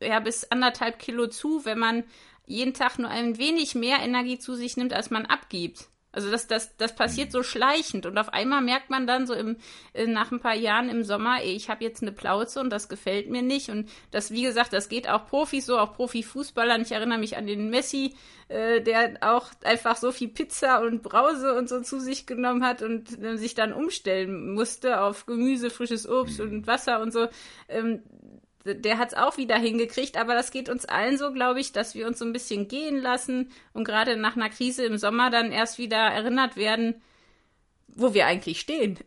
ja, 0.00 0.20
bis 0.20 0.50
anderthalb 0.50 0.98
Kilo 0.98 1.26
zu, 1.26 1.64
wenn 1.64 1.78
man 1.78 2.04
jeden 2.46 2.74
Tag 2.74 2.98
nur 2.98 3.10
ein 3.10 3.38
wenig 3.38 3.74
mehr 3.74 3.98
Energie 4.00 4.38
zu 4.38 4.54
sich 4.54 4.76
nimmt, 4.76 4.92
als 4.92 5.10
man 5.10 5.26
abgibt. 5.26 5.88
Also 6.12 6.30
das, 6.30 6.46
das, 6.46 6.76
das 6.76 6.94
passiert 6.94 7.32
so 7.32 7.42
schleichend 7.42 8.04
und 8.04 8.18
auf 8.18 8.32
einmal 8.32 8.60
merkt 8.60 8.90
man 8.90 9.06
dann 9.06 9.26
so 9.26 9.32
im, 9.32 9.56
äh, 9.94 10.06
nach 10.06 10.30
ein 10.30 10.40
paar 10.40 10.54
Jahren 10.54 10.90
im 10.90 11.04
Sommer, 11.04 11.38
ey, 11.40 11.52
ich 11.52 11.70
habe 11.70 11.82
jetzt 11.82 12.02
eine 12.02 12.12
Plauze 12.12 12.60
und 12.60 12.70
das 12.70 12.90
gefällt 12.90 13.30
mir 13.30 13.40
nicht. 13.40 13.70
Und 13.70 13.88
das, 14.10 14.30
wie 14.30 14.42
gesagt, 14.42 14.74
das 14.74 14.90
geht 14.90 15.08
auch 15.08 15.26
Profis 15.26 15.66
so, 15.66 15.78
auch 15.78 15.94
Profifußballern. 15.94 16.82
Ich 16.82 16.92
erinnere 16.92 17.18
mich 17.18 17.38
an 17.38 17.46
den 17.46 17.70
Messi, 17.70 18.14
äh, 18.48 18.82
der 18.82 19.16
auch 19.22 19.48
einfach 19.64 19.96
so 19.96 20.12
viel 20.12 20.28
Pizza 20.28 20.82
und 20.82 21.02
Brause 21.02 21.54
und 21.54 21.68
so 21.68 21.80
zu 21.80 21.98
sich 21.98 22.26
genommen 22.26 22.62
hat 22.62 22.82
und 22.82 23.18
äh, 23.22 23.38
sich 23.38 23.54
dann 23.54 23.72
umstellen 23.72 24.52
musste 24.52 25.00
auf 25.00 25.24
Gemüse, 25.24 25.70
frisches 25.70 26.06
Obst 26.06 26.40
und 26.40 26.66
Wasser 26.66 27.00
und 27.00 27.12
so. 27.12 27.28
Ähm, 27.68 28.02
der 28.64 28.98
hat 28.98 29.08
es 29.08 29.14
auch 29.18 29.36
wieder 29.36 29.58
hingekriegt, 29.58 30.16
aber 30.16 30.34
das 30.34 30.50
geht 30.50 30.68
uns 30.68 30.84
allen 30.84 31.18
so, 31.18 31.32
glaube 31.32 31.60
ich, 31.60 31.72
dass 31.72 31.94
wir 31.94 32.06
uns 32.06 32.18
so 32.18 32.24
ein 32.24 32.32
bisschen 32.32 32.68
gehen 32.68 33.00
lassen 33.00 33.50
und 33.72 33.84
gerade 33.84 34.16
nach 34.16 34.36
einer 34.36 34.50
Krise 34.50 34.84
im 34.84 34.98
Sommer 34.98 35.30
dann 35.30 35.52
erst 35.52 35.78
wieder 35.78 35.96
erinnert 35.96 36.56
werden, 36.56 36.94
wo 37.94 38.14
wir 38.14 38.26
eigentlich 38.26 38.60
stehen. 38.60 38.98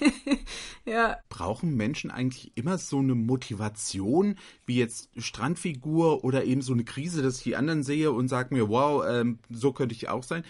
ja. 0.84 1.18
Brauchen 1.28 1.76
Menschen 1.76 2.10
eigentlich 2.10 2.52
immer 2.54 2.78
so 2.78 2.98
eine 2.98 3.14
Motivation, 3.14 4.36
wie 4.66 4.76
jetzt 4.76 5.10
Strandfigur 5.16 6.22
oder 6.24 6.44
eben 6.44 6.62
so 6.62 6.72
eine 6.72 6.84
Krise, 6.84 7.22
dass 7.22 7.38
ich 7.38 7.42
die 7.42 7.56
anderen 7.56 7.82
sehe 7.82 8.12
und 8.12 8.28
sage 8.28 8.54
mir, 8.54 8.68
wow, 8.68 9.04
ähm, 9.08 9.38
so 9.50 9.72
könnte 9.72 9.94
ich 9.94 10.08
auch 10.08 10.22
sein? 10.22 10.44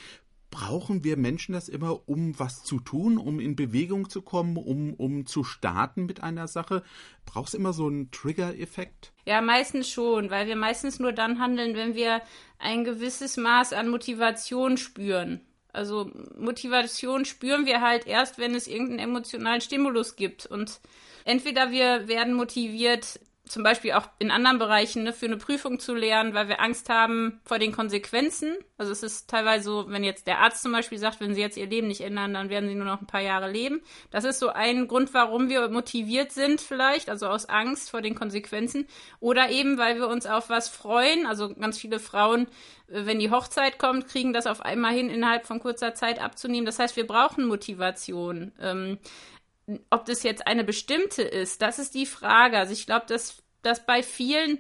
Brauchen 0.55 1.03
wir 1.03 1.17
Menschen 1.17 1.53
das 1.53 1.69
immer, 1.69 2.09
um 2.09 2.39
was 2.39 2.63
zu 2.63 2.79
tun, 2.79 3.19
um 3.19 3.41
in 3.41 3.57
Bewegung 3.57 4.09
zu 4.09 4.23
kommen, 4.23 4.57
um, 4.57 4.95
um 4.95 5.27
zu 5.27 5.43
starten 5.43 6.07
mit 6.07 6.23
einer 6.23 6.47
Sache? 6.47 6.85
Braucht 7.27 7.49
es 7.49 7.55
immer 7.55 7.73
so 7.73 7.89
einen 7.89 8.13
Trigger-Effekt? 8.13 9.13
Ja, 9.27 9.41
meistens 9.41 9.91
schon, 9.91 10.31
weil 10.31 10.47
wir 10.47 10.55
meistens 10.55 11.01
nur 11.01 11.11
dann 11.11 11.41
handeln, 11.41 11.75
wenn 11.75 11.97
wir 11.97 12.23
ein 12.61 12.85
gewisses 12.85 13.37
Maß 13.37 13.73
an 13.73 13.89
Motivation 13.89 14.77
spüren. 14.77 15.41
Also 15.73 16.09
Motivation 16.39 17.25
spüren 17.25 17.67
wir 17.67 17.81
halt 17.81 18.07
erst, 18.07 18.39
wenn 18.39 18.55
es 18.55 18.69
irgendeinen 18.69 19.01
emotionalen 19.01 19.61
Stimulus 19.61 20.15
gibt. 20.15 20.47
Und 20.47 20.81
entweder 21.25 21.73
wir 21.73 22.07
werden 22.07 22.33
motiviert 22.33 23.19
zum 23.47 23.63
Beispiel 23.63 23.93
auch 23.93 24.09
in 24.19 24.31
anderen 24.31 24.59
Bereichen 24.59 25.03
ne, 25.03 25.13
für 25.13 25.27
eine 25.27 25.37
Prüfung 25.37 25.79
zu 25.79 25.95
lernen, 25.95 26.33
weil 26.33 26.49
wir 26.49 26.61
Angst 26.61 26.89
haben 26.89 27.41
vor 27.45 27.59
den 27.59 27.73
Konsequenzen. 27.73 28.57
Also 28.79 28.91
es 28.91 29.03
ist 29.03 29.29
teilweise 29.29 29.65
so, 29.65 29.85
wenn 29.89 30.03
jetzt 30.03 30.27
der 30.27 30.39
Arzt 30.39 30.63
zum 30.63 30.73
Beispiel 30.73 30.99
sagt, 30.99 31.21
wenn 31.21 31.35
sie 31.35 31.43
jetzt 31.43 31.59
ihr 31.59 31.67
Leben 31.67 31.89
nicht 31.89 32.01
ändern, 32.01 32.33
dann 32.33 32.49
werden 32.49 32.69
sie 32.69 32.75
nur 32.75 32.87
noch 32.87 33.01
ein 33.01 33.07
paar 33.07 33.21
Jahre 33.21 33.51
leben. 33.51 33.83
Das 34.11 34.25
ist 34.25 34.39
so 34.39 34.49
ein 34.49 34.89
Grund, 34.89 35.13
warum 35.13 35.51
wir 35.51 35.69
motiviert 35.69 36.33
sind 36.33 36.61
vielleicht, 36.61 37.11
also 37.11 37.27
aus 37.27 37.49
Angst 37.49 37.91
vor 37.91 38.01
den 38.01 38.15
Konsequenzen. 38.15 38.87
Oder 39.21 39.51
eben, 39.51 39.77
weil 39.77 39.97
wir 39.97 40.09
uns 40.09 40.27
auf 40.27 40.49
was 40.49 40.69
freuen. 40.71 41.27
Also 41.27 41.55
ganz 41.55 41.79
viele 41.79 42.01
Frauen, 42.01 42.47
äh, 42.89 43.05
wenn 43.05 43.19
die 43.19 43.31
Hochzeit 43.31 43.79
kommt, 43.79 44.09
kriegen 44.09 44.33
das 44.33 44.47
auf 44.47 44.63
einmal 44.63 44.95
hin, 44.95 45.11
innerhalb 45.11 45.47
von 45.47 45.61
kurzer 45.61 45.95
Zeit 45.95 46.21
abzunehmen. 46.21 46.67
Das 46.67 46.79
heißt, 46.79 46.97
wir 46.97 47.07
brauchen 47.07 47.47
Motivation. 47.47 48.53
Ähm, 48.59 48.99
ob 49.91 50.05
das 50.05 50.23
jetzt 50.23 50.47
eine 50.47 50.65
bestimmte 50.65 51.23
ist, 51.23 51.63
das 51.63 51.79
ist 51.79 51.95
die 51.95 52.07
Frage. 52.07 52.59
Also 52.59 52.73
ich 52.73 52.87
glaube, 52.87 53.07
dass, 53.09 53.43
dass 53.63 53.85
bei 53.85 54.03
vielen 54.03 54.59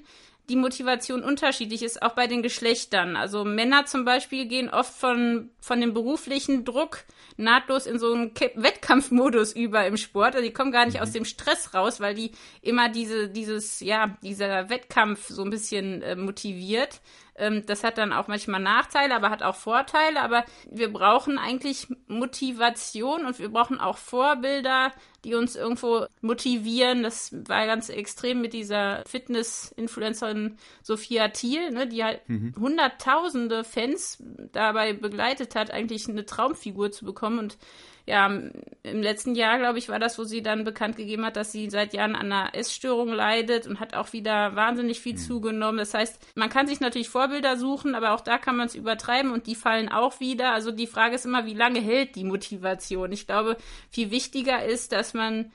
die 0.50 0.56
Motivation 0.56 1.22
unterschiedlich 1.22 1.82
ist, 1.82 2.02
auch 2.02 2.12
bei 2.12 2.26
den 2.26 2.42
Geschlechtern. 2.42 3.16
Also 3.16 3.44
Männer 3.44 3.86
zum 3.86 4.04
Beispiel 4.04 4.46
gehen 4.46 4.68
oft 4.68 4.92
von, 4.92 5.50
von 5.58 5.80
dem 5.80 5.94
beruflichen 5.94 6.64
Druck 6.66 7.04
nahtlos 7.36 7.86
in 7.86 7.98
so 7.98 8.12
einen 8.12 8.32
Wettkampfmodus 8.34 9.52
über 9.52 9.86
im 9.86 9.96
Sport. 9.96 10.34
Also 10.34 10.46
die 10.46 10.52
kommen 10.52 10.70
gar 10.70 10.84
nicht 10.84 11.00
aus 11.00 11.08
mhm. 11.08 11.14
dem 11.14 11.24
Stress 11.24 11.72
raus, 11.72 12.00
weil 12.00 12.14
die 12.14 12.32
immer 12.60 12.90
diese, 12.90 13.30
dieses, 13.30 13.80
ja, 13.80 14.18
dieser 14.22 14.68
Wettkampf 14.68 15.28
so 15.28 15.42
ein 15.42 15.50
bisschen 15.50 16.02
äh, 16.02 16.14
motiviert. 16.14 17.00
Ähm, 17.36 17.64
das 17.66 17.84
hat 17.84 17.98
dann 17.98 18.12
auch 18.12 18.28
manchmal 18.28 18.60
Nachteile, 18.60 19.14
aber 19.14 19.30
hat 19.30 19.42
auch 19.42 19.56
Vorteile. 19.56 20.22
Aber 20.22 20.44
wir 20.70 20.92
brauchen 20.92 21.38
eigentlich 21.38 21.88
Motivation 22.06 23.26
und 23.26 23.38
wir 23.38 23.48
brauchen 23.48 23.80
auch 23.80 23.98
Vorbilder, 23.98 24.92
die 25.24 25.34
uns 25.34 25.56
irgendwo 25.56 26.06
motivieren. 26.20 27.02
Das 27.02 27.34
war 27.48 27.66
ganz 27.66 27.88
extrem 27.88 28.40
mit 28.40 28.52
dieser 28.52 29.02
Fitness-Influencerin 29.06 30.56
Sophia 30.82 31.28
Thiel, 31.28 31.70
ne, 31.70 31.86
die 31.86 32.04
halt 32.04 32.28
mhm. 32.28 32.54
hunderttausende 32.58 33.64
Fans 33.64 34.22
dabei 34.52 34.92
begleitet 34.92 35.54
hat, 35.54 35.70
eigentlich 35.70 36.08
eine 36.08 36.26
Traumfigur 36.26 36.92
zu 36.92 37.04
bekommen. 37.04 37.38
Und 37.38 37.58
ja, 38.06 38.26
im 38.26 39.02
letzten 39.02 39.34
Jahr, 39.34 39.58
glaube 39.58 39.78
ich, 39.78 39.88
war 39.88 39.98
das, 39.98 40.18
wo 40.18 40.24
sie 40.24 40.42
dann 40.42 40.64
bekannt 40.64 40.96
gegeben 40.96 41.24
hat, 41.24 41.36
dass 41.36 41.52
sie 41.52 41.70
seit 41.70 41.94
Jahren 41.94 42.14
an 42.14 42.30
einer 42.30 42.54
Essstörung 42.54 43.08
leidet 43.08 43.66
und 43.66 43.80
hat 43.80 43.94
auch 43.94 44.12
wieder 44.12 44.54
wahnsinnig 44.56 45.00
viel 45.00 45.14
mhm. 45.14 45.18
zugenommen. 45.18 45.78
Das 45.78 45.94
heißt, 45.94 46.20
man 46.34 46.50
kann 46.50 46.66
sich 46.66 46.80
natürlich 46.80 47.08
Vorbilder 47.08 47.56
suchen, 47.56 47.94
aber 47.94 48.12
auch 48.12 48.20
da 48.20 48.36
kann 48.36 48.56
man 48.56 48.66
es 48.66 48.74
übertreiben 48.74 49.32
und 49.32 49.46
die 49.46 49.54
fallen 49.54 49.88
auch 49.88 50.20
wieder. 50.20 50.52
Also 50.52 50.70
die 50.70 50.86
Frage 50.86 51.14
ist 51.14 51.24
immer, 51.24 51.46
wie 51.46 51.54
lange 51.54 51.80
hält 51.80 52.14
die 52.14 52.24
Motivation? 52.24 53.10
Ich 53.10 53.26
glaube, 53.26 53.56
viel 53.90 54.10
wichtiger 54.10 54.64
ist, 54.64 54.92
dass 54.92 55.14
man 55.14 55.50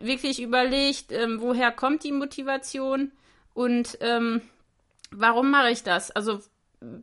wirklich 0.00 0.42
überlegt, 0.42 1.12
ähm, 1.12 1.40
woher 1.40 1.70
kommt 1.70 2.02
die 2.02 2.12
Motivation 2.12 3.12
und 3.52 3.98
ähm, 4.00 4.40
warum 5.12 5.50
mache 5.50 5.70
ich 5.70 5.84
das? 5.84 6.10
Also 6.10 6.40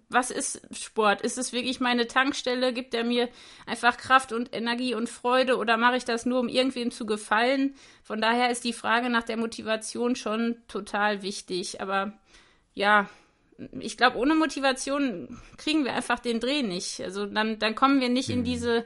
was 0.09 0.31
ist 0.31 0.61
Sport? 0.71 1.21
Ist 1.21 1.37
es 1.37 1.53
wirklich 1.53 1.79
meine 1.79 2.07
Tankstelle? 2.07 2.73
Gibt 2.73 2.93
er 2.93 3.03
mir 3.03 3.29
einfach 3.65 3.97
Kraft 3.97 4.33
und 4.33 4.53
Energie 4.55 4.93
und 4.93 5.09
Freude 5.09 5.57
oder 5.57 5.77
mache 5.77 5.97
ich 5.97 6.05
das 6.05 6.25
nur, 6.25 6.39
um 6.39 6.47
irgendwem 6.47 6.91
zu 6.91 7.05
gefallen? 7.05 7.75
Von 8.03 8.21
daher 8.21 8.49
ist 8.49 8.63
die 8.63 8.73
Frage 8.73 9.09
nach 9.09 9.23
der 9.23 9.37
Motivation 9.37 10.15
schon 10.15 10.57
total 10.67 11.21
wichtig. 11.21 11.81
Aber 11.81 12.13
ja, 12.73 13.09
ich 13.79 13.97
glaube, 13.97 14.17
ohne 14.17 14.35
Motivation 14.35 15.39
kriegen 15.57 15.85
wir 15.85 15.93
einfach 15.93 16.19
den 16.19 16.39
Dreh 16.39 16.63
nicht. 16.63 17.01
Also 17.01 17.25
dann, 17.25 17.59
dann 17.59 17.75
kommen 17.75 18.01
wir 18.01 18.09
nicht 18.09 18.29
mhm. 18.29 18.35
in 18.35 18.43
diese 18.43 18.85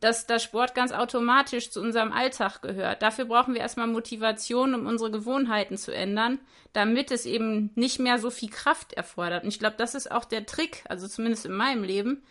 dass 0.00 0.26
der 0.26 0.38
Sport 0.38 0.74
ganz 0.74 0.92
automatisch 0.92 1.70
zu 1.70 1.80
unserem 1.80 2.12
Alltag 2.12 2.62
gehört. 2.62 3.02
Dafür 3.02 3.24
brauchen 3.24 3.54
wir 3.54 3.60
erstmal 3.60 3.86
Motivation, 3.86 4.74
um 4.74 4.86
unsere 4.86 5.10
Gewohnheiten 5.10 5.76
zu 5.76 5.94
ändern, 5.94 6.38
damit 6.72 7.10
es 7.10 7.26
eben 7.26 7.70
nicht 7.74 7.98
mehr 7.98 8.18
so 8.18 8.30
viel 8.30 8.50
Kraft 8.50 8.92
erfordert. 8.92 9.44
Und 9.44 9.48
ich 9.48 9.58
glaube, 9.58 9.76
das 9.78 9.94
ist 9.94 10.10
auch 10.10 10.24
der 10.24 10.46
Trick, 10.46 10.84
also 10.88 11.08
zumindest 11.08 11.46
in 11.46 11.52
meinem 11.52 11.84
Leben, 11.84 12.22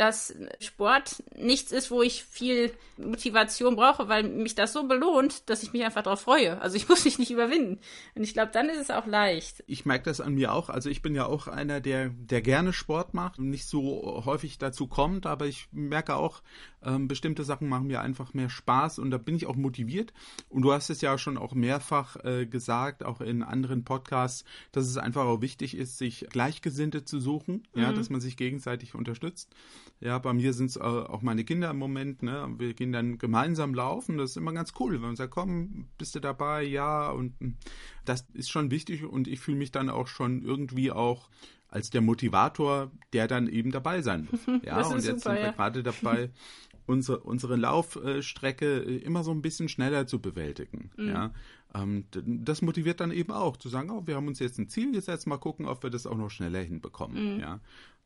dass 0.00 0.34
Sport 0.60 1.22
nichts 1.36 1.72
ist, 1.72 1.90
wo 1.90 2.00
ich 2.00 2.24
viel 2.24 2.72
Motivation 2.96 3.76
brauche, 3.76 4.08
weil 4.08 4.22
mich 4.22 4.54
das 4.54 4.72
so 4.72 4.88
belohnt, 4.88 5.50
dass 5.50 5.62
ich 5.62 5.74
mich 5.74 5.84
einfach 5.84 6.02
darauf 6.02 6.22
freue. 6.22 6.58
Also 6.62 6.76
ich 6.76 6.88
muss 6.88 7.04
mich 7.04 7.18
nicht 7.18 7.30
überwinden. 7.30 7.78
Und 8.14 8.22
ich 8.22 8.32
glaube, 8.32 8.50
dann 8.50 8.70
ist 8.70 8.80
es 8.80 8.90
auch 8.90 9.06
leicht. 9.06 9.62
Ich 9.66 9.84
merke 9.84 10.04
das 10.04 10.22
an 10.22 10.32
mir 10.32 10.54
auch. 10.54 10.70
Also 10.70 10.88
ich 10.88 11.02
bin 11.02 11.14
ja 11.14 11.26
auch 11.26 11.48
einer, 11.48 11.82
der, 11.82 12.08
der 12.08 12.40
gerne 12.40 12.72
Sport 12.72 13.12
macht 13.12 13.38
und 13.38 13.50
nicht 13.50 13.66
so 13.66 14.22
häufig 14.24 14.56
dazu 14.56 14.86
kommt, 14.86 15.26
aber 15.26 15.44
ich 15.44 15.68
merke 15.70 16.16
auch, 16.16 16.40
ähm, 16.82 17.06
bestimmte 17.06 17.44
Sachen 17.44 17.68
machen 17.68 17.88
mir 17.88 18.00
einfach 18.00 18.32
mehr 18.32 18.48
Spaß 18.48 19.00
und 19.00 19.10
da 19.10 19.18
bin 19.18 19.36
ich 19.36 19.44
auch 19.44 19.56
motiviert. 19.56 20.14
Und 20.48 20.62
du 20.62 20.72
hast 20.72 20.88
es 20.88 21.02
ja 21.02 21.18
schon 21.18 21.36
auch 21.36 21.52
mehrfach 21.52 22.16
äh, 22.24 22.46
gesagt, 22.46 23.04
auch 23.04 23.20
in 23.20 23.42
anderen 23.42 23.84
Podcasts, 23.84 24.44
dass 24.72 24.86
es 24.86 24.96
einfach 24.96 25.26
auch 25.26 25.42
wichtig 25.42 25.76
ist, 25.76 25.98
sich 25.98 26.26
Gleichgesinnte 26.30 27.04
zu 27.04 27.20
suchen, 27.20 27.68
mhm. 27.74 27.82
ja, 27.82 27.92
dass 27.92 28.08
man 28.08 28.22
sich 28.22 28.38
gegenseitig 28.38 28.94
unterstützt. 28.94 29.54
Ja, 30.00 30.18
bei 30.18 30.32
mir 30.32 30.54
sind 30.54 30.70
es 30.70 30.76
äh, 30.76 30.80
auch 30.80 31.20
meine 31.20 31.44
Kinder 31.44 31.70
im 31.70 31.78
Moment, 31.78 32.22
ne? 32.22 32.48
Wir 32.56 32.72
gehen 32.72 32.92
dann 32.92 33.18
gemeinsam 33.18 33.74
laufen. 33.74 34.16
Das 34.16 34.30
ist 34.30 34.36
immer 34.36 34.52
ganz 34.52 34.72
cool, 34.80 34.94
wenn 34.94 35.00
man 35.00 35.16
sagt, 35.16 35.32
komm, 35.32 35.88
bist 35.98 36.14
du 36.14 36.20
dabei? 36.20 36.62
Ja, 36.62 37.10
und 37.10 37.38
hm, 37.40 37.56
das 38.04 38.26
ist 38.32 38.50
schon 38.50 38.70
wichtig 38.70 39.04
und 39.04 39.28
ich 39.28 39.40
fühle 39.40 39.58
mich 39.58 39.72
dann 39.72 39.90
auch 39.90 40.06
schon 40.06 40.42
irgendwie 40.42 40.90
auch 40.90 41.28
als 41.68 41.90
der 41.90 42.00
Motivator, 42.00 42.90
der 43.12 43.28
dann 43.28 43.46
eben 43.46 43.70
dabei 43.70 44.02
sein 44.02 44.28
muss. 44.30 44.40
Ja, 44.64 44.86
und 44.86 44.96
jetzt 44.96 45.06
super, 45.06 45.18
sind 45.18 45.34
wir 45.34 45.40
ja. 45.40 45.50
gerade 45.52 45.82
dabei, 45.82 46.30
unsere, 46.86 47.20
unsere 47.20 47.56
Laufstrecke 47.56 48.82
äh, 48.82 48.96
immer 48.98 49.22
so 49.22 49.30
ein 49.30 49.42
bisschen 49.42 49.68
schneller 49.68 50.06
zu 50.06 50.20
bewältigen. 50.20 50.90
Mhm. 50.96 51.08
Ja, 51.08 51.30
ähm, 51.74 52.04
das 52.10 52.62
motiviert 52.62 53.00
dann 53.00 53.12
eben 53.12 53.32
auch 53.32 53.56
zu 53.56 53.68
sagen, 53.68 53.90
oh, 53.90 54.06
wir 54.06 54.16
haben 54.16 54.26
uns 54.26 54.40
jetzt 54.40 54.58
ein 54.58 54.68
Ziel 54.68 54.92
gesetzt, 54.92 55.26
mal 55.26 55.38
gucken, 55.38 55.66
ob 55.66 55.82
wir 55.82 55.90
das 55.90 56.06
auch 56.06 56.16
noch 56.16 56.30
schneller 56.30 56.60
hinbekommen. 56.60 57.34
Mhm. 57.34 57.40
Ja, 57.40 57.60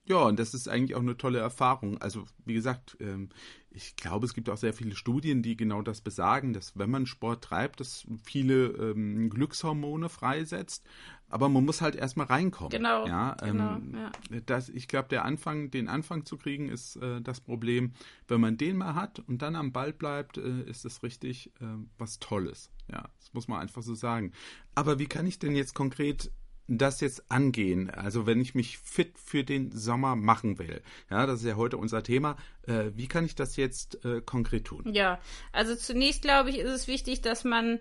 ja, 0.07 0.19
und 0.25 0.39
das 0.39 0.53
ist 0.53 0.69
eigentlich 0.69 0.95
auch 0.95 1.01
eine 1.01 1.17
tolle 1.17 1.39
Erfahrung. 1.39 1.99
Also, 1.99 2.25
wie 2.45 2.55
gesagt, 2.55 2.97
ähm, 3.01 3.31
ich 3.71 3.97
glaube, 3.97 4.27
es 4.27 4.35
gibt 4.35 4.49
auch 4.51 4.57
sehr 4.57 4.75
viele 4.75 4.95
Studien, 4.95 5.43
die 5.43 5.57
genau 5.57 5.83
das 5.83 6.01
besagen, 6.01 6.53
dass 6.53 6.79
wenn 6.79 6.91
man 6.91 7.07
Sport 7.07 7.43
treibt, 7.43 7.81
das 7.81 8.07
viele 8.23 8.67
ähm, 8.67 9.31
Glückshormone 9.31 10.09
freisetzt. 10.09 10.85
Aber 11.29 11.49
man 11.49 11.65
muss 11.65 11.81
halt 11.81 11.97
erstmal 11.97 12.27
reinkommen. 12.27 12.71
Genau. 12.71 13.07
Ja, 13.07 13.37
ähm, 13.43 13.53
genau 13.53 13.99
ja. 13.99 14.41
Das, 14.47 14.69
ich 14.69 14.89
glaube, 14.89 15.09
der 15.09 15.25
Anfang, 15.25 15.71
den 15.71 15.89
Anfang 15.89 16.25
zu 16.27 16.37
kriegen, 16.37 16.69
ist 16.69 16.97
äh, 16.97 17.21
das 17.23 17.41
Problem. 17.41 17.95
Wenn 18.29 18.41
man 18.41 18.57
den 18.57 18.77
mal 18.77 18.95
hat 18.95 19.21
und 19.21 19.43
dann 19.43 19.57
am 19.57 19.73
Ball 19.73 19.93
bleibt, 19.93 20.37
äh, 20.37 20.63
ist 20.65 20.85
das 20.85 21.03
richtig 21.03 21.51
äh, 21.61 21.65
was 21.99 22.21
Tolles. 22.21 22.71
Ja, 22.93 23.09
das 23.19 23.33
muss 23.33 23.49
man 23.49 23.61
einfach 23.61 23.83
so 23.83 23.95
sagen. 23.95 24.33
Aber 24.75 24.99
wie 24.99 25.07
kann 25.07 25.27
ich 25.27 25.39
denn 25.39 25.57
jetzt 25.57 25.75
konkret 25.75 26.31
das 26.69 27.01
jetzt 27.01 27.31
angehen? 27.31 27.91
Also 27.91 28.27
wenn 28.27 28.41
ich 28.41 28.55
mich 28.55 28.79
fit 28.79 29.19
für 29.19 29.45
den 29.45 29.71
Sommer 29.73 30.17
machen 30.17 30.59
will, 30.59 30.83
ja, 31.11 31.27
das 31.27 31.41
ist 31.41 31.47
ja 31.47 31.57
heute 31.57 31.77
unser 31.77 32.03
Thema. 32.03 32.37
Äh, 32.67 32.91
wie 32.95 33.09
kann 33.09 33.25
ich 33.25 33.35
das 33.35 33.57
jetzt 33.57 34.05
äh, 34.05 34.21
konkret 34.21 34.65
tun? 34.67 34.93
Ja, 34.93 35.21
also 35.53 35.77
zunächst 35.77 36.23
glaube 36.23 36.51
ich, 36.51 36.59
ist 36.59 36.71
es 36.71 36.89
wichtig, 36.89 37.21
dass 37.21 37.45
man 37.45 37.81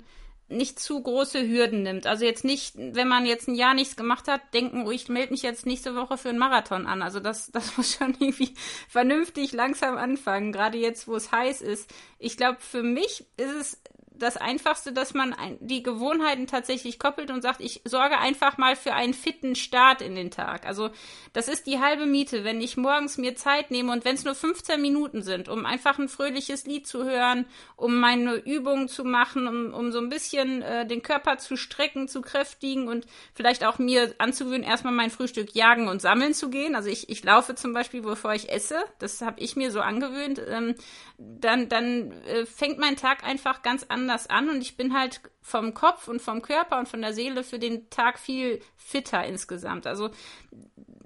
nicht 0.50 0.80
zu 0.80 1.02
große 1.02 1.48
Hürden 1.48 1.84
nimmt. 1.84 2.06
Also 2.06 2.26
jetzt 2.26 2.44
nicht, 2.44 2.76
wenn 2.76 3.08
man 3.08 3.26
jetzt 3.26 3.48
ein 3.48 3.56
Jahr 3.56 3.74
nichts 3.74 3.96
gemacht 3.96 4.28
hat, 4.28 4.42
denken, 4.54 4.86
oh, 4.86 4.92
ich 4.92 5.10
melde 5.10 5.32
mich 5.32 5.42
jetzt 5.42 5.66
nächste 5.66 5.96
Woche 5.96 6.18
für 6.18 6.30
einen 6.30 6.38
Marathon 6.38 6.86
an. 6.86 7.02
Also 7.02 7.20
das, 7.20 7.52
das 7.52 7.78
muss 7.78 7.96
schon 7.96 8.16
irgendwie 8.20 8.54
vernünftig 8.88 9.54
langsam 9.54 9.98
anfangen, 9.98 10.52
gerade 10.52 10.78
jetzt, 10.78 11.08
wo 11.08 11.16
es 11.16 11.32
heiß 11.32 11.62
ist. 11.62 11.94
Ich 12.20 12.38
glaube, 12.38 12.60
für 12.60 12.84
mich 12.84 13.26
ist 13.38 13.56
es 13.60 13.82
das 14.16 14.38
Einfachste, 14.38 14.94
dass 14.94 15.14
man 15.14 15.36
die 15.60 15.82
Gewohnheiten 15.82 16.48
tatsächlich 16.48 17.00
koppelt 17.00 17.32
und 17.32 17.42
sagt, 17.42 17.62
ich 17.62 17.82
sorge 17.84 18.20
einfach 18.20 18.58
mal 18.58 18.76
für 18.76 18.94
einen 18.94 19.14
fitten 19.14 19.56
Start 19.56 20.02
in 20.02 20.16
den 20.16 20.30
Tag. 20.30 20.66
Also 20.66 20.92
das 21.34 21.48
ist 21.48 21.66
die 21.66 21.80
halbe 21.80 22.06
Miete, 22.06 22.44
wenn 22.44 22.62
ich 22.62 22.78
morgens 22.78 23.18
mir 23.18 23.36
Zeit 23.36 23.72
nehme 23.72 23.92
und 23.92 24.06
wenn 24.06 24.16
es 24.16 24.24
nur 24.24 24.36
15 24.36 24.82
Minuten 24.82 25.24
sind, 25.24 25.50
um 25.50 25.66
einfach 25.66 25.98
ein 25.98 26.10
fröhliches 26.10 26.66
Lied 26.66 26.86
zu 26.86 27.04
hören, 27.04 27.46
um 27.76 28.00
meine 28.00 28.36
Übungen 28.36 28.88
zu 28.88 29.04
machen, 29.04 29.48
um, 29.48 29.74
um 29.74 29.92
so 29.92 30.00
ein 30.00 30.10
bisschen 30.10 30.62
äh, 30.62 30.86
den 30.86 31.02
Körper 31.02 31.38
zu 31.38 31.58
strecken, 31.58 32.08
zu 32.08 32.22
kräftigen 32.22 32.88
und 32.88 33.08
vielleicht 33.34 33.66
auch 33.66 33.80
mir 33.80 34.14
anzugewöhnen, 34.20 34.64
erstmal 34.64 34.94
mein 34.94 35.10
Frühstück 35.10 35.56
jagen 35.56 35.88
und 35.88 36.02
sammeln 36.02 36.34
zu 36.34 36.50
gehen. 36.50 36.76
Also 36.76 36.90
ich, 36.90 37.10
ich 37.10 37.24
laufe 37.24 37.56
zum 37.56 37.74
Beispiel, 37.74 38.02
bevor 38.02 38.34
ich 38.34 38.52
esse, 38.52 38.84
das 39.00 39.22
habe 39.22 39.40
ich 39.40 39.56
mir 39.56 39.72
so 39.72 39.82
angewöhnt, 39.82 40.42
ähm, 40.48 40.76
dann, 41.18 41.70
dann 41.70 42.12
äh, 42.24 42.46
fängt 42.46 42.78
mein 42.78 42.96
Tag 42.96 43.24
einfach 43.24 43.62
ganz 43.64 43.86
anders 43.90 44.03
anders 44.04 44.30
an 44.30 44.50
und 44.50 44.62
ich 44.62 44.76
bin 44.76 44.98
halt 44.98 45.22
vom 45.42 45.74
Kopf 45.74 46.08
und 46.08 46.22
vom 46.22 46.42
Körper 46.42 46.78
und 46.78 46.88
von 46.88 47.02
der 47.02 47.14
Seele 47.14 47.44
für 47.44 47.60
den 47.60 47.90
Tag 47.90 48.20
viel 48.20 48.62
fitter 48.76 49.26
insgesamt. 49.26 49.88
Also 49.88 50.12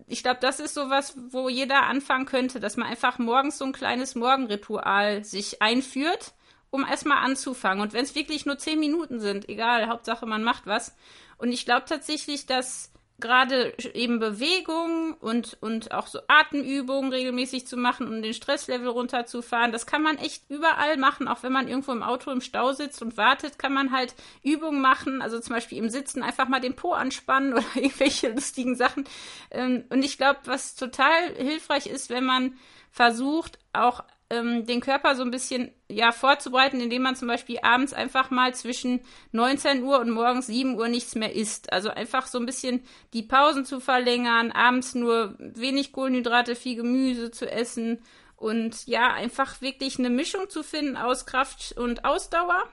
ich 0.07 0.23
glaube, 0.23 0.39
das 0.41 0.59
ist 0.59 0.73
sowas, 0.73 1.15
wo 1.29 1.49
jeder 1.49 1.83
anfangen 1.83 2.25
könnte, 2.25 2.59
dass 2.59 2.77
man 2.77 2.87
einfach 2.87 3.19
morgens 3.19 3.57
so 3.57 3.65
ein 3.65 3.73
kleines 3.73 4.15
Morgenritual 4.15 5.23
sich 5.23 5.61
einführt, 5.61 6.33
um 6.69 6.85
erstmal 6.85 7.23
anzufangen. 7.23 7.81
Und 7.81 7.93
wenn 7.93 8.03
es 8.03 8.15
wirklich 8.15 8.45
nur 8.45 8.57
zehn 8.57 8.79
Minuten 8.79 9.19
sind, 9.19 9.47
egal, 9.47 9.87
Hauptsache 9.87 10.25
man 10.25 10.43
macht 10.43 10.65
was. 10.65 10.95
Und 11.37 11.51
ich 11.51 11.65
glaube 11.65 11.85
tatsächlich, 11.87 12.45
dass 12.45 12.91
gerade 13.19 13.73
eben 13.95 14.19
Bewegung 14.19 15.15
und, 15.15 15.57
und 15.61 15.91
auch 15.91 16.05
so 16.05 16.19
Atemübungen 16.27 17.11
regelmäßig 17.11 17.65
zu 17.65 17.75
machen, 17.75 18.07
um 18.07 18.21
den 18.21 18.33
Stresslevel 18.33 18.87
runterzufahren. 18.87 19.71
Das 19.71 19.87
kann 19.87 20.03
man 20.03 20.17
echt 20.17 20.43
überall 20.49 20.97
machen, 20.97 21.27
auch 21.27 21.41
wenn 21.41 21.51
man 21.51 21.67
irgendwo 21.67 21.91
im 21.93 22.03
Auto 22.03 22.29
im 22.29 22.41
Stau 22.41 22.73
sitzt 22.73 23.01
und 23.01 23.17
wartet, 23.17 23.57
kann 23.57 23.73
man 23.73 23.91
halt 23.91 24.13
Übungen 24.43 24.81
machen, 24.81 25.23
also 25.23 25.39
zum 25.39 25.55
Beispiel 25.55 25.79
im 25.79 25.89
Sitzen 25.89 26.21
einfach 26.21 26.47
mal 26.47 26.59
den 26.59 26.75
Po 26.75 26.93
anspannen 26.93 27.53
oder 27.53 27.65
irgendwelche 27.75 28.29
lustigen 28.29 28.75
Sachen. 28.75 29.05
Ähm, 29.49 29.85
und 29.89 30.05
ich 30.05 30.17
glaube, 30.17 30.41
was 30.45 30.75
total 30.75 31.33
hilfreich 31.35 31.87
ist, 31.87 32.11
wenn 32.11 32.23
man 32.23 32.57
versucht, 32.91 33.57
auch 33.73 34.03
ähm, 34.29 34.65
den 34.65 34.81
Körper 34.81 35.15
so 35.15 35.23
ein 35.23 35.31
bisschen 35.31 35.71
ja 35.89 36.11
vorzubereiten, 36.11 36.81
indem 36.81 37.03
man 37.03 37.15
zum 37.15 37.27
Beispiel 37.27 37.59
abends 37.61 37.93
einfach 37.93 38.29
mal 38.29 38.53
zwischen 38.53 39.01
19 39.31 39.83
Uhr 39.83 39.99
und 39.99 40.11
morgens 40.11 40.47
7 40.47 40.77
Uhr 40.77 40.87
nichts 40.89 41.15
mehr 41.15 41.33
isst. 41.33 41.71
Also 41.71 41.89
einfach 41.89 42.27
so 42.27 42.37
ein 42.37 42.45
bisschen 42.45 42.83
die 43.13 43.23
Pausen 43.23 43.65
zu 43.65 43.79
verlängern, 43.79 44.51
abends 44.51 44.95
nur 44.95 45.35
wenig 45.39 45.91
Kohlenhydrate, 45.91 46.55
viel 46.55 46.75
Gemüse 46.75 47.31
zu 47.31 47.49
essen 47.49 47.99
und 48.35 48.85
ja, 48.85 49.13
einfach 49.13 49.61
wirklich 49.61 49.97
eine 49.97 50.09
Mischung 50.11 50.49
zu 50.49 50.61
finden 50.61 50.95
aus 50.95 51.25
Kraft 51.25 51.75
und 51.77 52.05
Ausdauer 52.05 52.63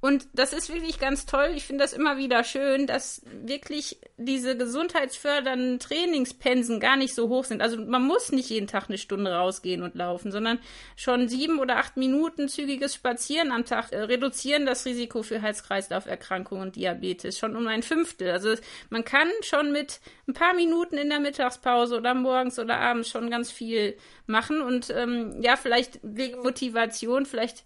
Und 0.00 0.28
das 0.32 0.52
ist 0.52 0.72
wirklich 0.72 1.00
ganz 1.00 1.26
toll. 1.26 1.50
Ich 1.56 1.64
finde 1.64 1.82
das 1.82 1.92
immer 1.92 2.18
wieder 2.18 2.44
schön, 2.44 2.86
dass 2.86 3.20
wirklich 3.26 3.98
diese 4.16 4.56
gesundheitsfördernden 4.56 5.80
Trainingspensen 5.80 6.78
gar 6.78 6.96
nicht 6.96 7.16
so 7.16 7.28
hoch 7.28 7.42
sind. 7.42 7.60
Also 7.60 7.84
man 7.84 8.06
muss 8.06 8.30
nicht 8.30 8.48
jeden 8.48 8.68
Tag 8.68 8.84
eine 8.88 8.98
Stunde 8.98 9.32
rausgehen 9.32 9.82
und 9.82 9.96
laufen, 9.96 10.30
sondern 10.30 10.60
schon 10.94 11.28
sieben 11.28 11.58
oder 11.58 11.78
acht 11.78 11.96
Minuten 11.96 12.48
zügiges 12.48 12.94
Spazieren 12.94 13.50
am 13.50 13.64
Tag 13.64 13.90
äh, 13.90 14.02
reduzieren 14.02 14.66
das 14.66 14.86
Risiko 14.86 15.24
für 15.24 15.42
Herz-Kreislauf-Erkrankungen 15.42 16.62
und 16.62 16.76
Diabetes 16.76 17.36
schon 17.36 17.56
um 17.56 17.66
ein 17.66 17.82
Fünftel. 17.82 18.30
Also 18.30 18.54
man 18.90 19.04
kann 19.04 19.28
schon 19.42 19.72
mit 19.72 20.00
ein 20.28 20.32
paar 20.32 20.54
Minuten 20.54 20.96
in 20.96 21.08
der 21.08 21.18
Mittagspause 21.18 21.96
oder 21.96 22.14
morgens 22.14 22.60
oder 22.60 22.78
abends 22.78 23.08
schon 23.08 23.30
ganz 23.30 23.50
viel 23.50 23.96
machen 24.26 24.60
und 24.60 24.90
ähm, 24.90 25.42
ja, 25.42 25.56
vielleicht 25.56 25.98
wegen 26.02 26.40
Motivation, 26.42 27.26
vielleicht 27.26 27.64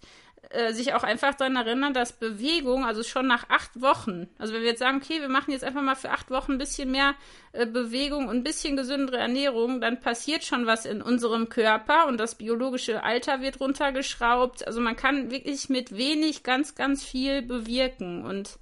äh, 0.49 0.73
sich 0.73 0.93
auch 0.93 1.03
einfach 1.03 1.33
daran 1.33 1.55
erinnern, 1.55 1.93
dass 1.93 2.13
Bewegung, 2.13 2.85
also 2.85 3.01
schon 3.03 3.27
nach 3.27 3.49
acht 3.49 3.81
Wochen, 3.81 4.27
also 4.37 4.53
wenn 4.53 4.61
wir 4.61 4.69
jetzt 4.69 4.79
sagen, 4.79 5.01
okay, 5.03 5.21
wir 5.21 5.29
machen 5.29 5.51
jetzt 5.51 5.63
einfach 5.63 5.81
mal 5.81 5.95
für 5.95 6.11
acht 6.11 6.29
Wochen 6.29 6.53
ein 6.53 6.57
bisschen 6.57 6.91
mehr 6.91 7.15
äh, 7.53 7.65
Bewegung 7.65 8.27
und 8.27 8.37
ein 8.37 8.43
bisschen 8.43 8.77
gesündere 8.77 9.17
Ernährung, 9.17 9.81
dann 9.81 9.99
passiert 9.99 10.43
schon 10.43 10.65
was 10.65 10.85
in 10.85 11.01
unserem 11.01 11.49
Körper 11.49 12.07
und 12.07 12.19
das 12.19 12.35
biologische 12.35 13.03
Alter 13.03 13.41
wird 13.41 13.59
runtergeschraubt. 13.59 14.67
Also 14.67 14.81
man 14.81 14.95
kann 14.95 15.31
wirklich 15.31 15.69
mit 15.69 15.97
wenig 15.97 16.43
ganz, 16.43 16.75
ganz 16.75 17.03
viel 17.03 17.41
bewirken 17.41 18.25
und 18.25 18.59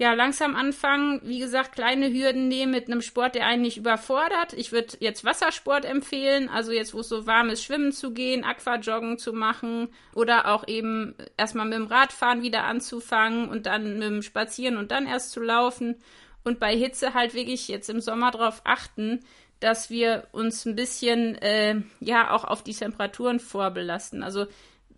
ja, 0.00 0.14
langsam 0.14 0.54
anfangen, 0.54 1.20
wie 1.24 1.40
gesagt, 1.40 1.72
kleine 1.72 2.12
Hürden 2.12 2.46
nehmen 2.46 2.70
mit 2.70 2.86
einem 2.86 3.02
Sport, 3.02 3.34
der 3.34 3.46
einen 3.46 3.62
nicht 3.62 3.78
überfordert. 3.78 4.52
Ich 4.52 4.70
würde 4.70 4.96
jetzt 5.00 5.24
Wassersport 5.24 5.84
empfehlen, 5.84 6.48
also 6.48 6.70
jetzt, 6.70 6.94
wo 6.94 7.00
es 7.00 7.08
so 7.08 7.26
warm 7.26 7.50
ist, 7.50 7.64
schwimmen 7.64 7.90
zu 7.90 8.12
gehen, 8.12 8.44
Aquajoggen 8.44 9.18
zu 9.18 9.32
machen 9.32 9.88
oder 10.14 10.54
auch 10.54 10.68
eben 10.68 11.16
erstmal 11.36 11.66
mit 11.66 11.74
dem 11.74 11.88
Radfahren 11.88 12.42
wieder 12.42 12.62
anzufangen 12.62 13.48
und 13.48 13.66
dann 13.66 13.94
mit 13.94 14.02
dem 14.04 14.22
Spazieren 14.22 14.76
und 14.76 14.92
dann 14.92 15.06
erst 15.06 15.32
zu 15.32 15.40
laufen. 15.40 15.96
Und 16.44 16.60
bei 16.60 16.76
Hitze 16.76 17.12
halt 17.12 17.34
wirklich 17.34 17.66
jetzt 17.66 17.90
im 17.90 18.00
Sommer 18.00 18.30
darauf 18.30 18.62
achten, 18.62 19.20
dass 19.58 19.90
wir 19.90 20.28
uns 20.30 20.64
ein 20.64 20.76
bisschen, 20.76 21.34
äh, 21.42 21.82
ja, 21.98 22.30
auch 22.30 22.44
auf 22.44 22.62
die 22.62 22.72
Temperaturen 22.72 23.40
vorbelasten. 23.40 24.22
Also 24.22 24.46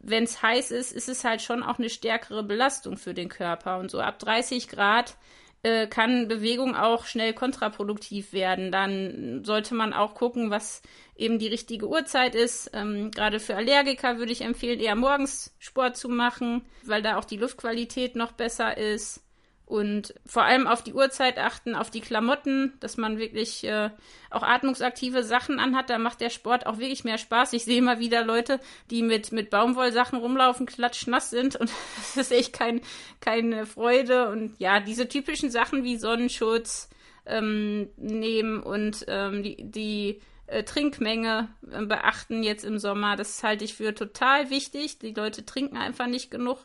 wenn 0.00 0.24
es 0.24 0.42
heiß 0.42 0.70
ist, 0.70 0.92
ist 0.92 1.08
es 1.08 1.24
halt 1.24 1.42
schon 1.42 1.62
auch 1.62 1.78
eine 1.78 1.90
stärkere 1.90 2.42
Belastung 2.42 2.96
für 2.96 3.14
den 3.14 3.28
Körper. 3.28 3.78
Und 3.78 3.90
so 3.90 4.00
ab 4.00 4.18
30 4.18 4.68
Grad 4.68 5.16
äh, 5.62 5.86
kann 5.86 6.26
Bewegung 6.26 6.74
auch 6.74 7.04
schnell 7.04 7.34
kontraproduktiv 7.34 8.32
werden. 8.32 8.72
Dann 8.72 9.44
sollte 9.44 9.74
man 9.74 9.92
auch 9.92 10.14
gucken, 10.14 10.50
was 10.50 10.82
eben 11.16 11.38
die 11.38 11.48
richtige 11.48 11.86
Uhrzeit 11.86 12.34
ist. 12.34 12.70
Ähm, 12.72 13.10
Gerade 13.10 13.40
für 13.40 13.56
Allergiker 13.56 14.18
würde 14.18 14.32
ich 14.32 14.40
empfehlen, 14.40 14.80
eher 14.80 14.96
morgens 14.96 15.54
Sport 15.58 15.96
zu 15.96 16.08
machen, 16.08 16.62
weil 16.84 17.02
da 17.02 17.18
auch 17.18 17.24
die 17.24 17.36
Luftqualität 17.36 18.16
noch 18.16 18.32
besser 18.32 18.76
ist 18.76 19.22
und 19.70 20.14
vor 20.26 20.42
allem 20.42 20.66
auf 20.66 20.82
die 20.82 20.94
Uhrzeit 20.94 21.38
achten, 21.38 21.76
auf 21.76 21.90
die 21.90 22.00
Klamotten, 22.00 22.72
dass 22.80 22.96
man 22.96 23.18
wirklich 23.18 23.62
äh, 23.62 23.90
auch 24.28 24.42
atmungsaktive 24.42 25.22
Sachen 25.22 25.60
anhat. 25.60 25.90
Da 25.90 25.98
macht 25.98 26.20
der 26.20 26.30
Sport 26.30 26.66
auch 26.66 26.78
wirklich 26.78 27.04
mehr 27.04 27.18
Spaß. 27.18 27.52
Ich 27.52 27.64
sehe 27.64 27.78
immer 27.78 28.00
wieder 28.00 28.24
Leute, 28.24 28.58
die 28.90 29.04
mit, 29.04 29.30
mit 29.30 29.48
Baumwollsachen 29.48 30.18
rumlaufen, 30.18 30.66
klatschnass 30.66 31.30
sind 31.30 31.54
und 31.54 31.70
das 31.96 32.16
ist 32.16 32.32
echt 32.32 32.52
kein, 32.52 32.80
keine 33.20 33.64
Freude. 33.64 34.30
Und 34.30 34.58
ja, 34.58 34.80
diese 34.80 35.06
typischen 35.06 35.50
Sachen 35.50 35.84
wie 35.84 35.96
Sonnenschutz 35.96 36.90
ähm, 37.24 37.90
nehmen 37.96 38.64
und 38.64 39.04
ähm, 39.06 39.44
die, 39.44 39.56
die 39.60 40.20
äh, 40.48 40.64
Trinkmenge 40.64 41.48
äh, 41.70 41.86
beachten 41.86 42.42
jetzt 42.42 42.64
im 42.64 42.80
Sommer, 42.80 43.14
das 43.14 43.44
halte 43.44 43.64
ich 43.64 43.74
für 43.74 43.94
total 43.94 44.50
wichtig. 44.50 44.98
Die 44.98 45.14
Leute 45.14 45.46
trinken 45.46 45.76
einfach 45.76 46.08
nicht 46.08 46.32
genug 46.32 46.58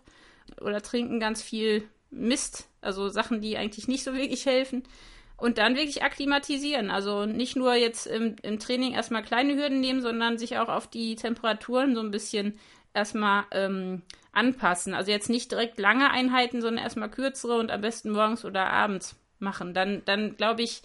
oder 0.59 0.81
trinken 0.81 1.19
ganz 1.19 1.43
viel 1.43 1.87
Mist, 2.09 2.69
also 2.81 3.09
Sachen, 3.09 3.41
die 3.41 3.57
eigentlich 3.57 3.87
nicht 3.87 4.03
so 4.03 4.13
wirklich 4.13 4.45
helfen. 4.45 4.83
Und 5.37 5.57
dann 5.57 5.75
wirklich 5.75 6.01
akklimatisieren. 6.01 6.89
Also 6.89 7.25
nicht 7.25 7.57
nur 7.57 7.73
jetzt 7.75 8.07
im, 8.07 8.37
im 8.41 8.57
Training 8.57 8.93
erstmal 8.93 9.21
kleine 9.21 9.55
Hürden 9.55 9.81
nehmen, 9.81 10.01
sondern 10.01 10.37
sich 10.37 10.57
auch 10.57 10.69
auf 10.69 10.87
die 10.87 11.15
Temperaturen 11.15 11.93
so 11.93 11.99
ein 11.99 12.11
bisschen 12.11 12.57
erstmal 12.93 13.43
ähm, 13.51 14.03
anpassen. 14.31 14.93
Also 14.93 15.11
jetzt 15.11 15.29
nicht 15.29 15.51
direkt 15.51 15.77
lange 15.77 16.09
Einheiten, 16.09 16.61
sondern 16.61 16.83
erstmal 16.83 17.09
kürzere 17.09 17.57
und 17.57 17.69
am 17.69 17.81
besten 17.81 18.11
morgens 18.11 18.45
oder 18.45 18.67
abends 18.67 19.17
machen. 19.39 19.73
Dann, 19.73 20.03
dann 20.05 20.37
glaube 20.37 20.61
ich, 20.61 20.81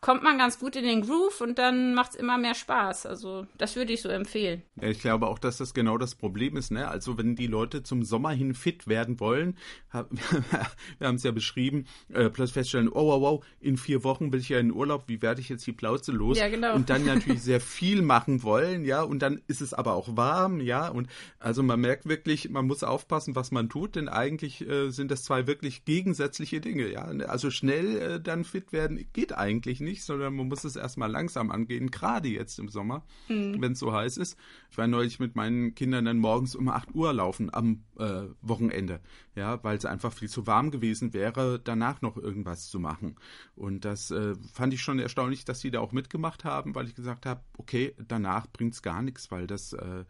kommt 0.00 0.22
man 0.22 0.38
ganz 0.38 0.58
gut 0.58 0.76
in 0.76 0.84
den 0.84 1.02
Groove 1.02 1.40
und 1.42 1.58
dann 1.58 1.94
macht 1.94 2.12
es 2.12 2.16
immer 2.16 2.38
mehr 2.38 2.54
Spaß. 2.54 3.06
Also 3.06 3.46
das 3.58 3.76
würde 3.76 3.92
ich 3.92 4.00
so 4.00 4.08
empfehlen. 4.08 4.62
Ich 4.80 5.00
glaube 5.00 5.26
auch, 5.26 5.38
dass 5.38 5.58
das 5.58 5.74
genau 5.74 5.98
das 5.98 6.14
Problem 6.14 6.56
ist. 6.56 6.70
Ne? 6.70 6.88
Also 6.88 7.18
wenn 7.18 7.36
die 7.36 7.46
Leute 7.46 7.82
zum 7.82 8.02
Sommer 8.02 8.30
hin 8.30 8.54
fit 8.54 8.88
werden 8.88 9.20
wollen, 9.20 9.58
wir 9.92 11.06
haben 11.06 11.16
es 11.16 11.22
ja 11.22 11.32
beschrieben, 11.32 11.84
äh, 12.08 12.30
plötzlich 12.30 12.54
feststellen, 12.54 12.88
oh 12.88 13.06
wow, 13.06 13.20
wow, 13.20 13.44
in 13.60 13.76
vier 13.76 14.04
Wochen 14.04 14.32
will 14.32 14.40
ich 14.40 14.48
ja 14.48 14.58
in 14.58 14.72
Urlaub, 14.72 15.04
wie 15.06 15.20
werde 15.20 15.40
ich 15.40 15.48
jetzt 15.48 15.66
die 15.66 15.72
Plauze 15.72 16.12
los? 16.12 16.38
Ja, 16.38 16.48
genau. 16.48 16.74
Und 16.74 16.88
dann 16.88 17.04
natürlich 17.04 17.42
sehr 17.42 17.60
viel 17.60 18.00
machen 18.02 18.42
wollen, 18.42 18.84
ja, 18.84 19.02
und 19.02 19.20
dann 19.20 19.42
ist 19.48 19.60
es 19.60 19.74
aber 19.74 19.94
auch 19.94 20.16
warm, 20.16 20.60
ja, 20.60 20.88
und 20.88 21.08
also 21.38 21.62
man 21.62 21.80
merkt 21.80 22.08
wirklich, 22.08 22.48
man 22.48 22.66
muss 22.66 22.82
aufpassen, 22.82 23.36
was 23.36 23.50
man 23.50 23.68
tut, 23.68 23.96
denn 23.96 24.08
eigentlich 24.08 24.66
äh, 24.66 24.90
sind 24.90 25.10
das 25.10 25.24
zwei 25.24 25.46
wirklich 25.46 25.84
gegensätzliche 25.84 26.60
Dinge, 26.60 26.90
ja. 26.90 27.02
Also 27.02 27.50
schnell 27.50 27.96
äh, 27.96 28.20
dann 28.20 28.44
fit 28.44 28.72
werden 28.72 29.06
geht 29.12 29.32
eigentlich 29.32 29.41
nicht, 29.80 30.04
sondern 30.04 30.34
man 30.34 30.48
muss 30.48 30.64
es 30.64 30.76
erstmal 30.76 31.10
langsam 31.10 31.50
angehen, 31.50 31.90
gerade 31.90 32.28
jetzt 32.28 32.58
im 32.58 32.68
Sommer, 32.68 33.04
mhm. 33.28 33.60
wenn 33.60 33.72
es 33.72 33.78
so 33.78 33.92
heiß 33.92 34.16
ist. 34.16 34.38
Ich 34.70 34.78
war 34.78 34.86
neulich 34.86 35.20
mit 35.20 35.36
meinen 35.36 35.74
Kindern 35.74 36.04
dann 36.04 36.18
morgens 36.18 36.54
um 36.54 36.68
8 36.68 36.94
Uhr 36.94 37.12
laufen 37.12 37.52
am 37.52 37.84
äh, 37.98 38.22
Wochenende, 38.40 39.00
ja, 39.34 39.62
weil 39.64 39.76
es 39.76 39.84
einfach 39.84 40.12
viel 40.12 40.28
zu 40.28 40.46
warm 40.46 40.70
gewesen 40.70 41.12
wäre, 41.12 41.60
danach 41.62 42.02
noch 42.02 42.16
irgendwas 42.16 42.68
zu 42.68 42.78
machen. 42.78 43.16
Und 43.54 43.84
das 43.84 44.10
äh, 44.10 44.34
fand 44.52 44.74
ich 44.74 44.82
schon 44.82 44.98
erstaunlich, 44.98 45.44
dass 45.44 45.60
sie 45.60 45.70
da 45.70 45.80
auch 45.80 45.92
mitgemacht 45.92 46.44
haben, 46.44 46.74
weil 46.74 46.86
ich 46.86 46.94
gesagt 46.94 47.26
habe, 47.26 47.42
okay, 47.58 47.94
danach 48.08 48.46
bringt 48.46 48.74
es 48.74 48.82
gar 48.82 49.02
nichts, 49.02 49.30
weil 49.30 49.46
das 49.46 49.72
äh, 49.72 50.04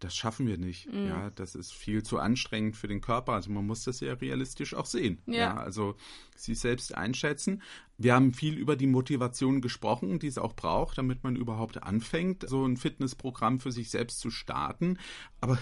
das 0.00 0.14
schaffen 0.14 0.46
wir 0.46 0.58
nicht. 0.58 0.92
Mhm. 0.92 1.06
Ja, 1.06 1.30
das 1.30 1.54
ist 1.54 1.72
viel 1.72 2.02
zu 2.02 2.18
anstrengend 2.18 2.76
für 2.76 2.86
den 2.86 3.00
Körper. 3.00 3.32
Also 3.32 3.50
man 3.50 3.66
muss 3.66 3.84
das 3.84 4.00
ja 4.00 4.12
realistisch 4.12 4.74
auch 4.74 4.86
sehen. 4.86 5.22
Ja. 5.26 5.36
ja. 5.36 5.56
also 5.56 5.96
sich 6.36 6.58
selbst 6.58 6.94
einschätzen. 6.94 7.62
Wir 7.96 8.14
haben 8.14 8.34
viel 8.34 8.58
über 8.58 8.76
die 8.76 8.86
Motivation 8.86 9.62
gesprochen, 9.62 10.18
die 10.18 10.26
es 10.26 10.36
auch 10.36 10.54
braucht, 10.54 10.98
damit 10.98 11.24
man 11.24 11.34
überhaupt 11.34 11.82
anfängt, 11.82 12.46
so 12.46 12.66
ein 12.66 12.76
Fitnessprogramm 12.76 13.58
für 13.58 13.72
sich 13.72 13.90
selbst 13.90 14.20
zu 14.20 14.30
starten. 14.30 14.98
Aber 15.40 15.58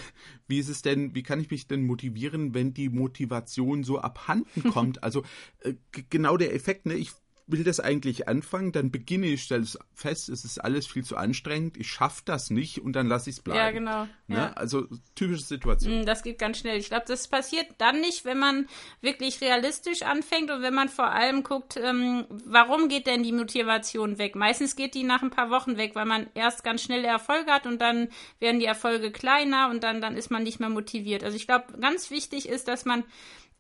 wie 0.49 0.59
ist 0.59 0.69
es 0.69 0.83
denn, 0.83 1.15
wie 1.15 1.23
kann 1.23 1.41
ich 1.41 1.51
mich 1.51 1.69
denn 1.69 1.87
motivieren, 1.87 2.55
wenn 2.55 2.75
die 2.75 2.89
Motivation 2.89 3.85
so 3.85 4.01
abhanden 4.01 4.65
kommt? 4.73 5.05
also 5.05 5.23
äh, 5.61 5.75
genau 6.11 6.37
der 6.37 6.55
Effekt, 6.55 6.87
ne? 6.87 6.95
Ich 6.95 7.13
will 7.47 7.63
das 7.63 7.79
eigentlich 7.79 8.27
anfangen, 8.27 8.73
dann 8.73 8.91
beginne 8.91 9.27
ich, 9.27 9.43
stelle 9.43 9.63
es 9.63 9.79
fest, 9.93 10.31
es 10.31 10.45
ist 10.45 10.59
alles 10.59 10.87
viel 10.87 11.05
zu 11.05 11.17
anstrengend, 11.17 11.77
ich 11.77 11.89
schaffe 11.89 12.23
das 12.25 12.49
nicht 12.51 12.79
und 12.79 12.95
dann 12.95 13.07
lasse 13.07 13.29
ich 13.29 13.37
es 13.37 13.43
bleiben. 13.43 13.59
Ja, 13.59 13.71
genau. 13.71 14.09
Ne? 14.27 14.37
Ja. 14.37 14.53
Also 14.55 14.87
typische 15.15 15.43
Situation. 15.43 16.01
Mm, 16.01 16.07
das 16.07 16.23
geht 16.23 16.39
ganz 16.39 16.59
schnell. 16.59 16.79
Ich 16.79 16.89
glaube, 16.89 17.05
das 17.07 17.29
passiert 17.29 17.67
dann 17.79 18.01
nicht, 18.01 18.25
wenn 18.25 18.39
man 18.39 18.67
wirklich 19.03 19.41
realistisch 19.43 20.03
anfängt 20.03 20.51
und 20.51 20.63
wenn 20.63 20.75
man 20.75 20.89
vor 20.89 21.11
allem 21.11 21.43
guckt, 21.43 21.77
ähm, 21.77 22.25
warum 22.47 22.89
geht 22.89 23.07
denn 23.07 23.23
die 23.23 23.33
Motivation 23.33 24.17
weg? 24.17 24.37
Meistens 24.37 24.75
geht 24.75 24.95
die 24.95 25.05
nach 25.05 25.23
ein 25.23 25.31
paar 25.31 25.51
Wochen 25.51 25.77
weg, 25.77 25.95
weil 25.95 26.07
man 26.07 26.29
erst 26.35 26.65
ganz 26.65 26.83
schnelle 26.83 27.09
Erfolge 27.09 27.51
hat 27.51 27.67
und 27.67 27.81
dann 27.81 28.09
werden 28.39 28.59
die 28.59 28.67
Erfolge 28.67 29.13
kleiner 29.13 29.69
und 29.71 29.85
dann, 29.85 30.01
dann 30.01 30.17
ist 30.17 30.31
man 30.31 30.45
nicht 30.45 30.61
mehr 30.61 30.71
motiviert. 30.71 31.23
Also 31.23 31.37
ich 31.37 31.47
glaube, 31.47 31.79
ganz 31.79 32.11
wichtig 32.11 32.49
ist, 32.49 32.69
dass 32.69 32.87
man 32.87 33.05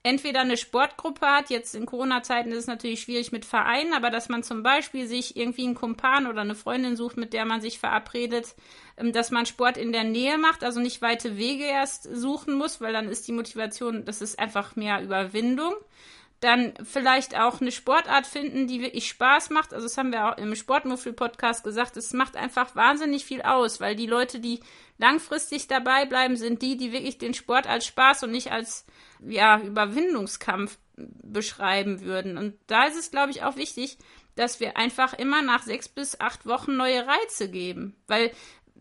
entweder 0.04 0.42
eine 0.42 0.58
Sportgruppe 0.58 1.26
hat, 1.26 1.50
jetzt 1.50 1.74
in 1.74 1.86
Corona-Zeiten 1.86 2.52
ist 2.52 2.58
es 2.58 2.66
natürlich 2.66 3.00
schwierig 3.00 3.32
mit 3.32 3.46
Vereinen, 3.46 3.94
aber 3.94 4.10
dass 4.10 4.28
man 4.28 4.42
zum 4.42 4.62
Beispiel 4.62 5.08
sich 5.08 5.36
irgendwie 5.36 5.64
einen 5.64 5.74
Kumpan 5.74 6.26
oder 6.26 6.42
eine 6.42 6.54
Freundin 6.54 6.94
sucht, 6.94 7.16
mit 7.16 7.32
der 7.32 7.46
man 7.46 7.62
sich 7.62 7.78
verabredet, 7.78 8.54
ähm, 8.98 9.12
dass 9.12 9.30
man 9.30 9.46
Sport 9.46 9.78
in 9.78 9.92
der 9.92 10.04
Nähe 10.04 10.36
macht, 10.36 10.62
also 10.62 10.78
nicht 10.78 11.00
weite 11.00 11.38
Wege 11.38 11.64
erst 11.64 12.04
suchen 12.04 12.54
muss, 12.54 12.82
weil 12.82 12.92
dann 12.92 13.08
ist 13.08 13.26
die 13.26 13.32
Motivation, 13.32 14.04
das 14.04 14.20
ist 14.20 14.38
einfach 14.38 14.76
mehr 14.76 15.02
Überwindung. 15.02 15.74
Dann 16.40 16.74
vielleicht 16.82 17.38
auch 17.38 17.60
eine 17.60 17.72
Sportart 17.72 18.26
finden, 18.26 18.66
die 18.66 18.82
wirklich 18.82 19.08
Spaß 19.08 19.50
macht. 19.50 19.72
Also 19.72 19.86
das 19.86 19.96
haben 19.96 20.12
wir 20.12 20.26
auch 20.26 20.36
im 20.36 20.54
Sportmuffel-Podcast 20.54 21.64
gesagt. 21.64 21.96
Es 21.96 22.12
macht 22.12 22.36
einfach 22.36 22.76
wahnsinnig 22.76 23.24
viel 23.24 23.42
aus, 23.42 23.80
weil 23.80 23.96
die 23.96 24.06
Leute, 24.06 24.40
die 24.40 24.60
langfristig 24.98 25.68
dabei 25.68 26.04
bleiben, 26.04 26.36
sind 26.36 26.60
die, 26.60 26.76
die 26.76 26.92
wirklich 26.92 27.18
den 27.18 27.34
Sport 27.34 27.66
als 27.66 27.86
Spaß 27.86 28.24
und 28.24 28.32
nicht 28.32 28.52
als 28.52 28.84
ja, 29.20 29.58
Überwindungskampf 29.60 30.78
beschreiben 30.96 32.02
würden. 32.02 32.38
Und 32.38 32.58
da 32.66 32.84
ist 32.84 32.98
es, 32.98 33.10
glaube 33.10 33.30
ich, 33.30 33.42
auch 33.42 33.56
wichtig, 33.56 33.98
dass 34.36 34.60
wir 34.60 34.76
einfach 34.76 35.14
immer 35.14 35.42
nach 35.42 35.62
sechs 35.62 35.88
bis 35.88 36.20
acht 36.20 36.46
Wochen 36.46 36.76
neue 36.76 37.06
Reize 37.06 37.50
geben. 37.50 37.96
Weil 38.06 38.32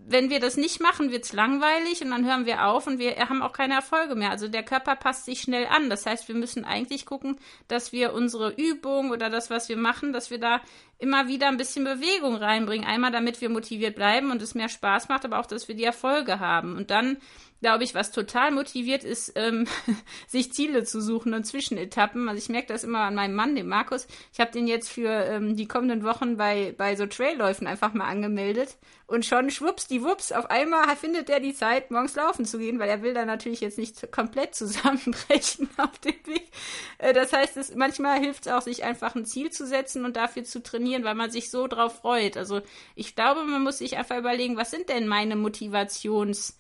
wenn 0.06 0.30
wir 0.30 0.40
das 0.40 0.58
nicht 0.58 0.82
machen, 0.82 1.12
wird 1.12 1.26
es 1.26 1.34
langweilig 1.34 2.02
und 2.02 2.12
dann 2.12 2.26
hören 2.26 2.46
wir 2.46 2.68
auf 2.68 2.88
und 2.88 3.00
wir 3.00 3.16
haben 3.30 3.42
auch 3.42 3.54
keine 3.54 3.76
Erfolge 3.76 4.16
mehr. 4.16 4.32
Also 4.32 4.48
der 4.48 4.64
Körper 4.64 4.96
passt 4.96 5.26
sich 5.26 5.42
schnell 5.42 5.66
an. 5.68 5.90
Das 5.90 6.06
heißt, 6.06 6.28
wir 6.28 6.36
müssen 6.36 6.66
eigentlich 6.66 7.06
gucken, 7.06 7.38
dass 7.68 7.92
wir 7.92 8.14
unsere 8.14 8.52
Übung 8.52 9.12
oder 9.12 9.30
das, 9.30 9.50
was 9.50 9.70
wir 9.70 9.78
machen, 9.78 10.12
dass 10.12 10.30
wir 10.30 10.40
da 10.40 10.62
immer 11.00 11.28
wieder 11.28 11.48
ein 11.48 11.58
bisschen 11.58 11.86
Bewegung 11.86 12.36
reinbringen. 12.36 12.88
Einmal, 12.88 13.12
damit 13.12 13.40
wir 13.42 13.50
motiviert 13.50 13.96
bleiben 13.96 14.32
und 14.32 14.42
es 14.42 14.56
mehr 14.56 14.70
Spaß 14.70 15.10
macht, 15.10 15.26
aber 15.26 15.40
auch, 15.40 15.46
dass 15.46 15.68
wir 15.68 15.76
die 15.76 15.84
Erfolge 15.84 16.40
haben. 16.40 16.76
Und 16.76 16.92
dann 16.92 17.18
glaube 17.64 17.86
ich, 17.86 17.96
was 17.96 18.12
total 18.12 18.52
motiviert 18.52 19.06
ist, 19.06 19.32
ähm, 19.36 19.68
sich 20.28 20.52
Ziele 20.52 20.84
zu 20.84 21.02
suchen 21.02 21.34
und 21.34 21.46
Zwischenetappen. 21.46 22.28
Also 22.28 22.38
ich 22.38 22.50
merke 22.50 22.68
das 22.68 22.84
immer 22.84 23.00
an 23.00 23.16
meinem 23.16 23.36
Mann, 23.36 23.56
dem 23.56 23.70
Markus. 23.70 24.06
Ich 24.34 24.42
habe 24.42 24.52
den 24.52 24.68
jetzt 24.68 24.92
für 24.92 25.08
ähm, 25.10 25.56
die 25.56 25.66
kommenden 25.66 26.04
Wochen 26.04 26.36
bei, 26.36 26.76
bei 26.78 26.98
so 26.98 27.06
Trailläufen 27.06 27.66
einfach 27.66 27.94
mal 27.94 28.08
angemeldet. 28.08 28.78
Und 29.08 29.26
schon 29.26 29.50
schwupps, 29.50 29.88
die 29.88 30.04
Wups, 30.04 30.34
auf 30.34 30.50
einmal 30.50 30.94
findet 30.98 31.30
er 31.30 31.40
die 31.40 31.54
Zeit, 31.54 31.90
morgens 31.90 32.16
laufen 32.16 32.44
zu 32.44 32.58
gehen, 32.58 32.80
weil 32.80 32.90
er 32.90 33.02
will 33.02 33.14
da 33.14 33.24
natürlich 33.24 33.62
jetzt 33.62 33.78
nicht 33.78 34.12
komplett 34.12 34.56
zusammenbrechen 34.56 35.70
auf 35.78 35.98
dem 36.00 36.16
Weg. 36.26 36.52
Äh, 36.98 37.14
das 37.14 37.32
heißt, 37.32 37.56
es, 37.56 37.74
manchmal 37.76 38.20
hilft 38.20 38.46
es 38.46 38.52
auch, 38.52 38.62
sich 38.62 38.84
einfach 38.84 39.16
ein 39.16 39.26
Ziel 39.26 39.52
zu 39.52 39.66
setzen 39.66 40.04
und 40.04 40.18
dafür 40.18 40.44
zu 40.44 40.62
trainieren, 40.62 41.06
weil 41.06 41.16
man 41.16 41.32
sich 41.32 41.50
so 41.50 41.68
drauf 41.68 42.00
freut. 42.00 42.36
Also 42.36 42.62
ich 42.96 43.16
glaube, 43.16 43.46
man 43.46 43.64
muss 43.64 43.78
sich 43.78 43.96
einfach 43.96 44.18
überlegen, 44.18 44.58
was 44.58 44.70
sind 44.70 44.90
denn 44.90 45.08
meine 45.08 45.36
Motivations- 45.36 46.56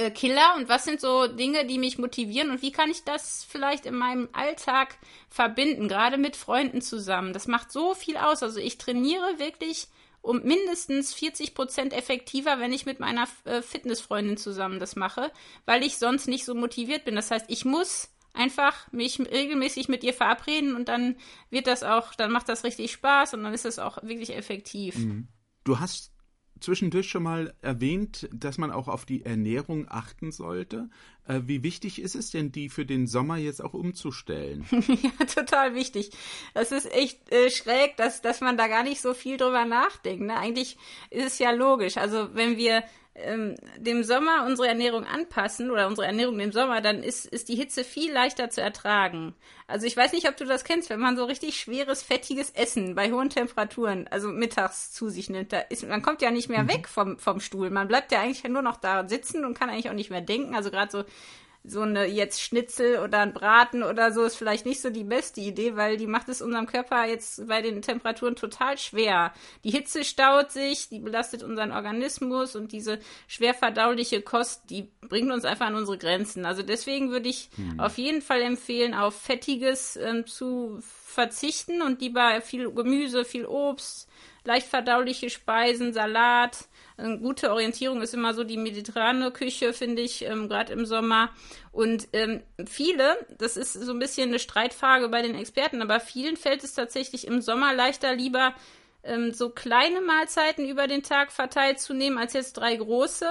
äh, 0.00 0.10
Killer 0.10 0.54
und 0.56 0.68
was 0.68 0.84
sind 0.84 1.00
so 1.00 1.26
Dinge, 1.26 1.66
die 1.66 1.78
mich 1.78 1.98
motivieren 1.98 2.50
und 2.50 2.62
wie 2.62 2.72
kann 2.72 2.90
ich 2.90 3.04
das 3.04 3.44
vielleicht 3.48 3.84
in 3.84 3.94
meinem 3.94 4.28
Alltag 4.32 4.96
verbinden, 5.28 5.88
gerade 5.88 6.16
mit 6.16 6.36
Freunden 6.36 6.80
zusammen. 6.80 7.32
Das 7.32 7.46
macht 7.46 7.70
so 7.70 7.94
viel 7.94 8.16
aus. 8.16 8.42
Also 8.42 8.60
ich 8.60 8.78
trainiere 8.78 9.38
wirklich 9.38 9.88
um 10.22 10.42
mindestens 10.42 11.14
40 11.14 11.54
Prozent 11.54 11.92
effektiver, 11.92 12.58
wenn 12.60 12.72
ich 12.72 12.86
mit 12.86 13.00
meiner 13.00 13.26
äh, 13.44 13.62
Fitnessfreundin 13.62 14.36
zusammen 14.36 14.78
das 14.78 14.96
mache, 14.96 15.30
weil 15.66 15.82
ich 15.82 15.98
sonst 15.98 16.28
nicht 16.28 16.44
so 16.44 16.54
motiviert 16.54 17.04
bin. 17.04 17.14
Das 17.14 17.30
heißt, 17.30 17.46
ich 17.48 17.64
muss 17.64 18.08
einfach 18.32 18.90
mich 18.92 19.18
regelmäßig 19.18 19.88
mit 19.88 20.04
ihr 20.04 20.14
verabreden 20.14 20.74
und 20.76 20.88
dann 20.88 21.16
wird 21.50 21.66
das 21.66 21.82
auch, 21.82 22.14
dann 22.14 22.32
macht 22.32 22.48
das 22.48 22.64
richtig 22.64 22.92
Spaß 22.92 23.34
und 23.34 23.42
dann 23.42 23.52
ist 23.52 23.66
es 23.66 23.78
auch 23.78 24.02
wirklich 24.02 24.34
effektiv. 24.34 24.96
Mhm. 24.96 25.28
Du 25.64 25.78
hast 25.78 26.09
zwischendurch 26.60 27.08
schon 27.08 27.22
mal 27.22 27.54
erwähnt, 27.62 28.28
dass 28.32 28.58
man 28.58 28.70
auch 28.70 28.88
auf 28.88 29.04
die 29.04 29.24
Ernährung 29.24 29.86
achten 29.88 30.32
sollte. 30.32 30.88
Äh, 31.26 31.40
wie 31.44 31.62
wichtig 31.62 32.00
ist 32.00 32.14
es 32.14 32.30
denn, 32.30 32.52
die 32.52 32.68
für 32.68 32.86
den 32.86 33.06
Sommer 33.06 33.36
jetzt 33.36 33.62
auch 33.62 33.74
umzustellen? 33.74 34.66
ja, 34.70 35.26
total 35.26 35.74
wichtig. 35.74 36.10
Das 36.54 36.72
ist 36.72 36.90
echt 36.92 37.32
äh, 37.32 37.50
schräg, 37.50 37.96
dass, 37.96 38.22
dass 38.22 38.40
man 38.40 38.56
da 38.56 38.68
gar 38.68 38.82
nicht 38.82 39.00
so 39.00 39.14
viel 39.14 39.36
drüber 39.36 39.64
nachdenkt. 39.64 40.24
Ne? 40.24 40.36
Eigentlich 40.36 40.76
ist 41.10 41.26
es 41.26 41.38
ja 41.38 41.50
logisch. 41.50 41.96
Also 41.96 42.34
wenn 42.34 42.56
wir 42.56 42.82
ähm, 43.14 43.56
dem 43.76 44.04
Sommer 44.04 44.44
unsere 44.46 44.68
Ernährung 44.68 45.04
anpassen 45.04 45.70
oder 45.70 45.86
unsere 45.86 46.06
Ernährung 46.06 46.38
dem 46.38 46.52
Sommer, 46.52 46.80
dann 46.80 47.02
ist, 47.02 47.26
ist 47.26 47.48
die 47.48 47.56
Hitze 47.56 47.84
viel 47.84 48.12
leichter 48.12 48.50
zu 48.50 48.60
ertragen. 48.60 49.34
Also 49.66 49.86
ich 49.86 49.96
weiß 49.96 50.12
nicht, 50.12 50.28
ob 50.28 50.36
du 50.36 50.44
das 50.44 50.64
kennst, 50.64 50.90
wenn 50.90 51.00
man 51.00 51.16
so 51.16 51.24
richtig 51.24 51.58
schweres, 51.58 52.02
fettiges 52.02 52.50
Essen 52.50 52.94
bei 52.94 53.10
hohen 53.10 53.30
Temperaturen, 53.30 54.08
also 54.08 54.28
mittags 54.28 54.92
zu 54.92 55.08
sich 55.08 55.28
nimmt, 55.30 55.52
da 55.52 55.58
ist, 55.58 55.86
man 55.86 56.02
kommt 56.02 56.22
ja 56.22 56.30
nicht 56.30 56.48
mehr 56.48 56.64
mhm. 56.64 56.68
weg 56.68 56.88
vom, 56.88 57.18
vom 57.18 57.40
Stuhl. 57.40 57.70
Man 57.70 57.88
bleibt 57.88 58.12
ja 58.12 58.20
eigentlich 58.20 58.44
nur 58.44 58.62
noch 58.62 58.76
da 58.76 59.08
sitzen 59.08 59.44
und 59.44 59.58
kann 59.58 59.70
eigentlich 59.70 59.90
auch 59.90 59.94
nicht 59.94 60.10
mehr 60.10 60.20
denken. 60.20 60.54
Also 60.54 60.70
gerade 60.70 60.90
so 60.90 61.04
so 61.62 61.82
eine 61.82 62.06
jetzt 62.06 62.40
Schnitzel 62.40 62.98
oder 63.00 63.18
ein 63.18 63.34
Braten 63.34 63.82
oder 63.82 64.12
so 64.12 64.24
ist 64.24 64.36
vielleicht 64.36 64.64
nicht 64.64 64.80
so 64.80 64.88
die 64.88 65.04
beste 65.04 65.42
Idee, 65.42 65.76
weil 65.76 65.98
die 65.98 66.06
macht 66.06 66.28
es 66.30 66.40
unserem 66.40 66.66
Körper 66.66 67.06
jetzt 67.06 67.46
bei 67.46 67.60
den 67.60 67.82
Temperaturen 67.82 68.34
total 68.34 68.78
schwer. 68.78 69.34
Die 69.64 69.70
Hitze 69.70 70.04
staut 70.04 70.52
sich, 70.52 70.88
die 70.88 71.00
belastet 71.00 71.42
unseren 71.42 71.72
Organismus 71.72 72.56
und 72.56 72.72
diese 72.72 72.98
schwer 73.28 73.52
verdauliche 73.52 74.22
Kost, 74.22 74.70
die 74.70 74.88
bringt 75.02 75.30
uns 75.30 75.44
einfach 75.44 75.66
an 75.66 75.74
unsere 75.74 75.98
Grenzen. 75.98 76.46
Also 76.46 76.62
deswegen 76.62 77.10
würde 77.10 77.28
ich 77.28 77.50
hm. 77.56 77.78
auf 77.78 77.98
jeden 77.98 78.22
Fall 78.22 78.40
empfehlen, 78.40 78.94
auf 78.94 79.14
Fettiges 79.20 79.96
ähm, 79.96 80.26
zu 80.26 80.78
verzichten 80.80 81.82
und 81.82 82.00
lieber 82.00 82.40
viel 82.40 82.70
Gemüse, 82.70 83.26
viel 83.26 83.44
Obst, 83.44 84.08
leicht 84.44 84.66
verdauliche 84.66 85.28
Speisen, 85.28 85.92
Salat, 85.92 86.68
eine 87.00 87.18
gute 87.18 87.50
Orientierung 87.50 88.02
ist 88.02 88.14
immer 88.14 88.34
so 88.34 88.44
die 88.44 88.56
mediterrane 88.56 89.30
Küche, 89.30 89.72
finde 89.72 90.02
ich, 90.02 90.24
ähm, 90.24 90.48
gerade 90.48 90.72
im 90.72 90.86
Sommer. 90.86 91.30
Und 91.72 92.08
ähm, 92.12 92.42
viele, 92.66 93.16
das 93.38 93.56
ist 93.56 93.72
so 93.72 93.92
ein 93.92 93.98
bisschen 93.98 94.28
eine 94.28 94.38
Streitfrage 94.38 95.08
bei 95.08 95.22
den 95.22 95.34
Experten, 95.34 95.82
aber 95.82 96.00
vielen 96.00 96.36
fällt 96.36 96.64
es 96.64 96.74
tatsächlich 96.74 97.26
im 97.26 97.40
Sommer 97.40 97.74
leichter, 97.74 98.14
lieber 98.14 98.54
ähm, 99.02 99.32
so 99.32 99.50
kleine 99.50 100.00
Mahlzeiten 100.00 100.68
über 100.68 100.86
den 100.86 101.02
Tag 101.02 101.32
verteilt 101.32 101.80
zu 101.80 101.94
nehmen, 101.94 102.18
als 102.18 102.34
jetzt 102.34 102.54
drei 102.54 102.76
große 102.76 103.26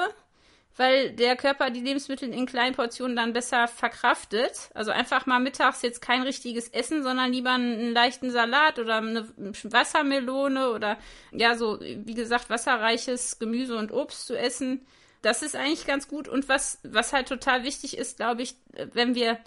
weil 0.76 1.12
der 1.12 1.36
Körper 1.36 1.70
die 1.70 1.82
Lebensmittel 1.82 2.32
in 2.34 2.46
kleinen 2.46 2.76
Portionen 2.76 3.16
dann 3.16 3.34
besser 3.34 3.68
verkraftet. 3.68 4.70
Also 4.74 4.92
einfach 4.92 5.26
mal 5.26 5.40
mittags 5.40 5.82
jetzt 5.82 6.02
kein 6.02 6.22
richtiges 6.22 6.70
Essen, 6.70 7.04
sondern 7.04 7.32
lieber 7.32 7.52
einen, 7.52 7.92
leichten 7.92 8.32
Salat 8.32 8.80
oder 8.80 8.98
eine 8.98 9.28
Wassermelone 9.64 10.72
oder 10.72 10.98
ja, 11.32 11.56
so 11.56 11.80
wie 11.82 12.14
gesagt, 12.14 12.50
wasserreiches 12.50 13.40
Gemüse 13.40 13.76
und 13.78 13.92
Obst 13.92 14.26
zu 14.26 14.38
essen. 14.38 14.86
Das 15.22 15.42
ist 15.42 15.56
eigentlich 15.56 15.86
ganz 15.86 16.08
gut. 16.08 16.30
Und 16.30 16.48
was, 16.48 16.80
was 16.84 17.12
halt 17.12 17.28
total 17.28 17.64
wichtig 17.64 17.98
ist, 17.98 18.18
glaube 18.18 18.42
ich, 18.42 18.56
wenn 18.94 19.16
wir, 19.16 19.38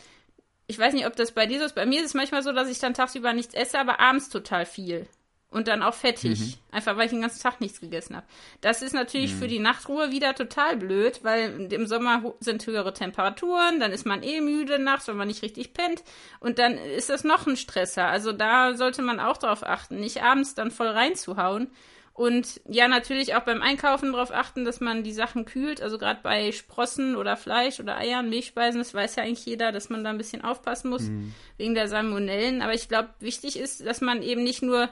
ich 0.67 0.79
weiß 0.79 0.93
nicht, 0.93 1.07
ob 1.07 1.17
das 1.17 1.33
bei 1.33 1.47
dir 1.47 1.61
so 1.61 1.65
ist, 1.65 1.75
bei 1.75 1.87
mir 1.87 2.01
ist 2.01 2.09
es 2.09 2.15
manchmal 2.15 2.43
so, 2.43 2.53
dass 2.53 2.69
ich 2.69 2.79
dann 2.79 2.95
tagsüber 2.95 3.33
nichts 3.33 3.55
esse, 3.55 3.79
aber 3.79 4.01
abends 4.01 4.29
total 4.29 4.67
viel 4.67 5.07
und 5.53 5.69
dann 5.69 5.83
auch 5.83 5.95
fettig. 5.95 6.41
Mhm. 6.41 6.55
Einfach 6.71 6.97
weil 6.97 7.05
ich 7.05 7.11
den 7.11 7.21
ganzen 7.21 7.43
Tag 7.43 7.61
nichts 7.61 7.81
gegessen 7.81 8.17
habe. 8.17 8.27
Das 8.61 8.83
ist 8.83 8.95
natürlich 8.95 9.35
mhm. 9.35 9.39
für 9.39 9.49
die 9.49 9.59
Nachtruhe 9.59 10.11
wieder 10.11 10.35
total 10.35 10.77
blöd, 10.77 11.21
weil 11.23 11.73
im 11.73 11.87
Sommer 11.87 12.35
sind 12.41 12.67
höhere 12.67 12.95
Temperaturen, 12.95 13.79
dann 13.79 13.93
ist 13.93 14.07
man 14.07 14.23
eh 14.23 14.41
müde 14.41 14.79
nachts, 14.79 15.09
wenn 15.09 15.17
man 15.17 15.29
nicht 15.29 15.43
richtig 15.43 15.75
pennt. 15.75 16.03
Und 16.41 16.59
dann 16.59 16.79
ist 16.79 17.11
das 17.11 17.25
noch 17.25 17.47
ein 17.47 17.57
Stresser. 17.57 18.07
Also 18.07 18.33
da 18.33 18.75
sollte 18.75 19.03
man 19.03 19.21
auch 19.21 19.37
drauf 19.37 19.63
achten, 19.63 20.01
nicht 20.01 20.23
abends 20.23 20.55
dann 20.55 20.71
voll 20.71 20.89
reinzuhauen. 20.89 21.71
Und 22.15 22.61
ja, 22.69 22.89
natürlich 22.89 23.35
auch 23.35 23.43
beim 23.43 23.63
Einkaufen 23.63 24.13
darauf 24.13 24.33
achten, 24.33 24.67
dass 24.67 24.81
man 24.81 25.03
die 25.03 25.13
Sachen 25.13 25.47
kühlt. 25.47 25.81
Also 25.81 25.97
gerade 25.97 26.21
bei 26.23 26.53
Sprossen 26.53 27.17
oder 27.17 27.37
Fleisch 27.37 27.81
oder 27.81 27.97
Eiern, 27.97 28.29
Milchspeisen, 28.29 28.81
das 28.81 28.93
weiß 28.93 29.17
ja 29.17 29.23
eigentlich 29.23 29.47
jeder, 29.47 29.73
dass 29.73 29.89
man 29.89 30.05
da 30.05 30.11
ein 30.11 30.19
bisschen 30.19 30.45
aufpassen 30.45 30.91
muss 30.91 31.05
mhm. 31.05 31.35
wegen 31.57 31.75
der 31.75 31.89
Salmonellen. 31.89 32.61
Aber 32.61 32.75
ich 32.75 32.89
glaube, 32.89 33.09
wichtig 33.21 33.59
ist, 33.59 33.87
dass 33.87 34.03
man 34.03 34.23
eben 34.23 34.43
nicht 34.43 34.63
nur 34.63 34.91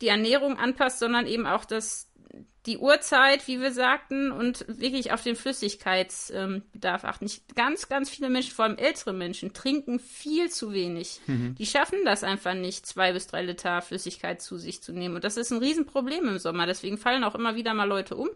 die 0.00 0.08
Ernährung 0.08 0.58
anpasst, 0.58 0.98
sondern 0.98 1.26
eben 1.26 1.46
auch 1.46 1.64
das, 1.64 2.10
die 2.66 2.76
Uhrzeit, 2.76 3.48
wie 3.48 3.60
wir 3.60 3.72
sagten, 3.72 4.30
und 4.30 4.66
wirklich 4.68 5.12
auf 5.12 5.22
den 5.22 5.34
Flüssigkeitsbedarf 5.34 7.04
ähm, 7.04 7.08
achten. 7.08 7.24
Ich, 7.24 7.42
ganz, 7.54 7.88
ganz 7.88 8.10
viele 8.10 8.28
Menschen, 8.28 8.52
vor 8.52 8.66
allem 8.66 8.76
ältere 8.76 9.14
Menschen, 9.14 9.54
trinken 9.54 9.98
viel 9.98 10.50
zu 10.50 10.72
wenig. 10.72 11.20
Mhm. 11.26 11.54
Die 11.54 11.66
schaffen 11.66 11.98
das 12.04 12.22
einfach 12.22 12.54
nicht, 12.54 12.86
zwei 12.86 13.12
bis 13.12 13.26
drei 13.26 13.42
Liter 13.42 13.80
Flüssigkeit 13.80 14.42
zu 14.42 14.58
sich 14.58 14.82
zu 14.82 14.92
nehmen. 14.92 15.16
Und 15.16 15.24
das 15.24 15.38
ist 15.38 15.50
ein 15.50 15.58
Riesenproblem 15.58 16.28
im 16.28 16.38
Sommer. 16.38 16.66
Deswegen 16.66 16.98
fallen 16.98 17.24
auch 17.24 17.34
immer 17.34 17.56
wieder 17.56 17.72
mal 17.72 17.88
Leute 17.88 18.16
um. 18.16 18.28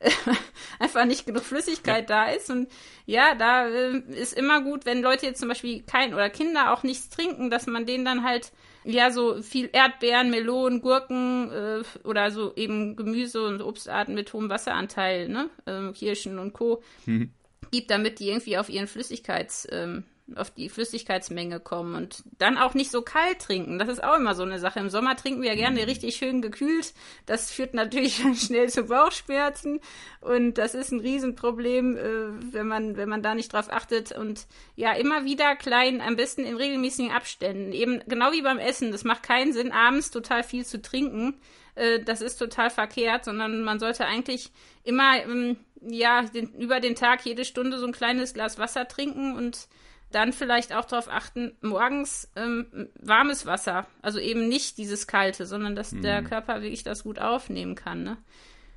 einfach 0.78 1.04
nicht 1.04 1.26
genug 1.26 1.44
Flüssigkeit 1.44 2.10
ja. 2.10 2.24
da 2.26 2.32
ist. 2.32 2.50
Und 2.50 2.68
ja, 3.06 3.34
da 3.34 3.68
äh, 3.68 3.98
ist 4.10 4.32
immer 4.32 4.60
gut, 4.60 4.86
wenn 4.86 5.02
Leute 5.02 5.26
jetzt 5.26 5.40
zum 5.40 5.48
Beispiel 5.48 5.82
kein 5.82 6.14
oder 6.14 6.30
Kinder 6.30 6.72
auch 6.72 6.82
nichts 6.82 7.10
trinken, 7.10 7.48
dass 7.48 7.66
man 7.66 7.86
denen 7.86 8.04
dann 8.04 8.24
halt 8.24 8.52
ja, 8.88 9.10
so 9.10 9.42
viel 9.42 9.68
Erdbeeren, 9.72 10.30
Melonen, 10.30 10.80
Gurken 10.80 11.50
äh, 11.50 11.82
oder 12.04 12.30
so 12.30 12.54
eben 12.56 12.96
Gemüse 12.96 13.46
und 13.46 13.60
Obstarten 13.60 14.14
mit 14.14 14.32
hohem 14.32 14.48
Wasseranteil, 14.48 15.28
ne? 15.28 15.50
Ähm, 15.66 15.92
Kirschen 15.92 16.38
und 16.38 16.54
Co. 16.54 16.82
Mhm. 17.04 17.30
gibt, 17.70 17.90
damit 17.90 18.18
die 18.18 18.28
irgendwie 18.28 18.56
auf 18.56 18.70
ihren 18.70 18.86
Flüssigkeits, 18.86 19.68
ähm, 19.70 20.04
auf 20.36 20.50
die 20.50 20.68
Flüssigkeitsmenge 20.68 21.60
kommen 21.60 21.94
und 21.94 22.22
dann 22.38 22.58
auch 22.58 22.74
nicht 22.74 22.90
so 22.90 23.02
kalt 23.02 23.40
trinken. 23.40 23.78
Das 23.78 23.88
ist 23.88 24.02
auch 24.02 24.16
immer 24.16 24.34
so 24.34 24.42
eine 24.42 24.58
Sache. 24.58 24.80
Im 24.80 24.90
Sommer 24.90 25.16
trinken 25.16 25.42
wir 25.42 25.50
ja 25.50 25.56
gerne 25.56 25.80
mhm. 25.80 25.84
richtig 25.84 26.16
schön 26.16 26.42
gekühlt. 26.42 26.92
Das 27.26 27.50
führt 27.50 27.74
natürlich 27.74 28.22
schnell 28.36 28.68
zu 28.68 28.84
Bauchschmerzen 28.84 29.80
und 30.20 30.54
das 30.58 30.74
ist 30.74 30.92
ein 30.92 31.00
Riesenproblem, 31.00 31.96
äh, 31.96 32.52
wenn 32.52 32.68
man 32.68 32.96
wenn 32.96 33.08
man 33.08 33.22
da 33.22 33.34
nicht 33.34 33.52
drauf 33.52 33.70
achtet 33.70 34.12
und 34.12 34.46
ja 34.76 34.92
immer 34.92 35.24
wieder 35.24 35.56
klein, 35.56 36.00
am 36.00 36.16
besten 36.16 36.44
in 36.44 36.56
regelmäßigen 36.56 37.10
Abständen. 37.10 37.72
Eben 37.72 38.02
genau 38.06 38.32
wie 38.32 38.42
beim 38.42 38.58
Essen. 38.58 38.92
Das 38.92 39.04
macht 39.04 39.22
keinen 39.22 39.52
Sinn, 39.52 39.72
abends 39.72 40.10
total 40.10 40.42
viel 40.42 40.64
zu 40.64 40.82
trinken. 40.82 41.34
Äh, 41.74 42.00
das 42.00 42.20
ist 42.20 42.36
total 42.36 42.70
verkehrt, 42.70 43.24
sondern 43.24 43.62
man 43.62 43.78
sollte 43.78 44.04
eigentlich 44.04 44.50
immer 44.84 45.22
ähm, 45.22 45.56
ja 45.80 46.22
den, 46.22 46.52
über 46.54 46.80
den 46.80 46.94
Tag 46.94 47.24
jede 47.24 47.44
Stunde 47.44 47.78
so 47.78 47.86
ein 47.86 47.92
kleines 47.92 48.34
Glas 48.34 48.58
Wasser 48.58 48.88
trinken 48.88 49.36
und 49.36 49.68
dann 50.10 50.32
vielleicht 50.32 50.74
auch 50.74 50.84
darauf 50.84 51.08
achten, 51.08 51.52
morgens 51.60 52.30
ähm, 52.36 52.88
warmes 52.98 53.46
Wasser, 53.46 53.86
also 54.00 54.18
eben 54.18 54.48
nicht 54.48 54.78
dieses 54.78 55.06
kalte, 55.06 55.46
sondern 55.46 55.76
dass 55.76 55.92
mhm. 55.92 56.02
der 56.02 56.22
Körper 56.22 56.62
wirklich 56.62 56.82
das 56.82 57.04
gut 57.04 57.18
aufnehmen 57.18 57.74
kann. 57.74 58.02
Ne? 58.04 58.16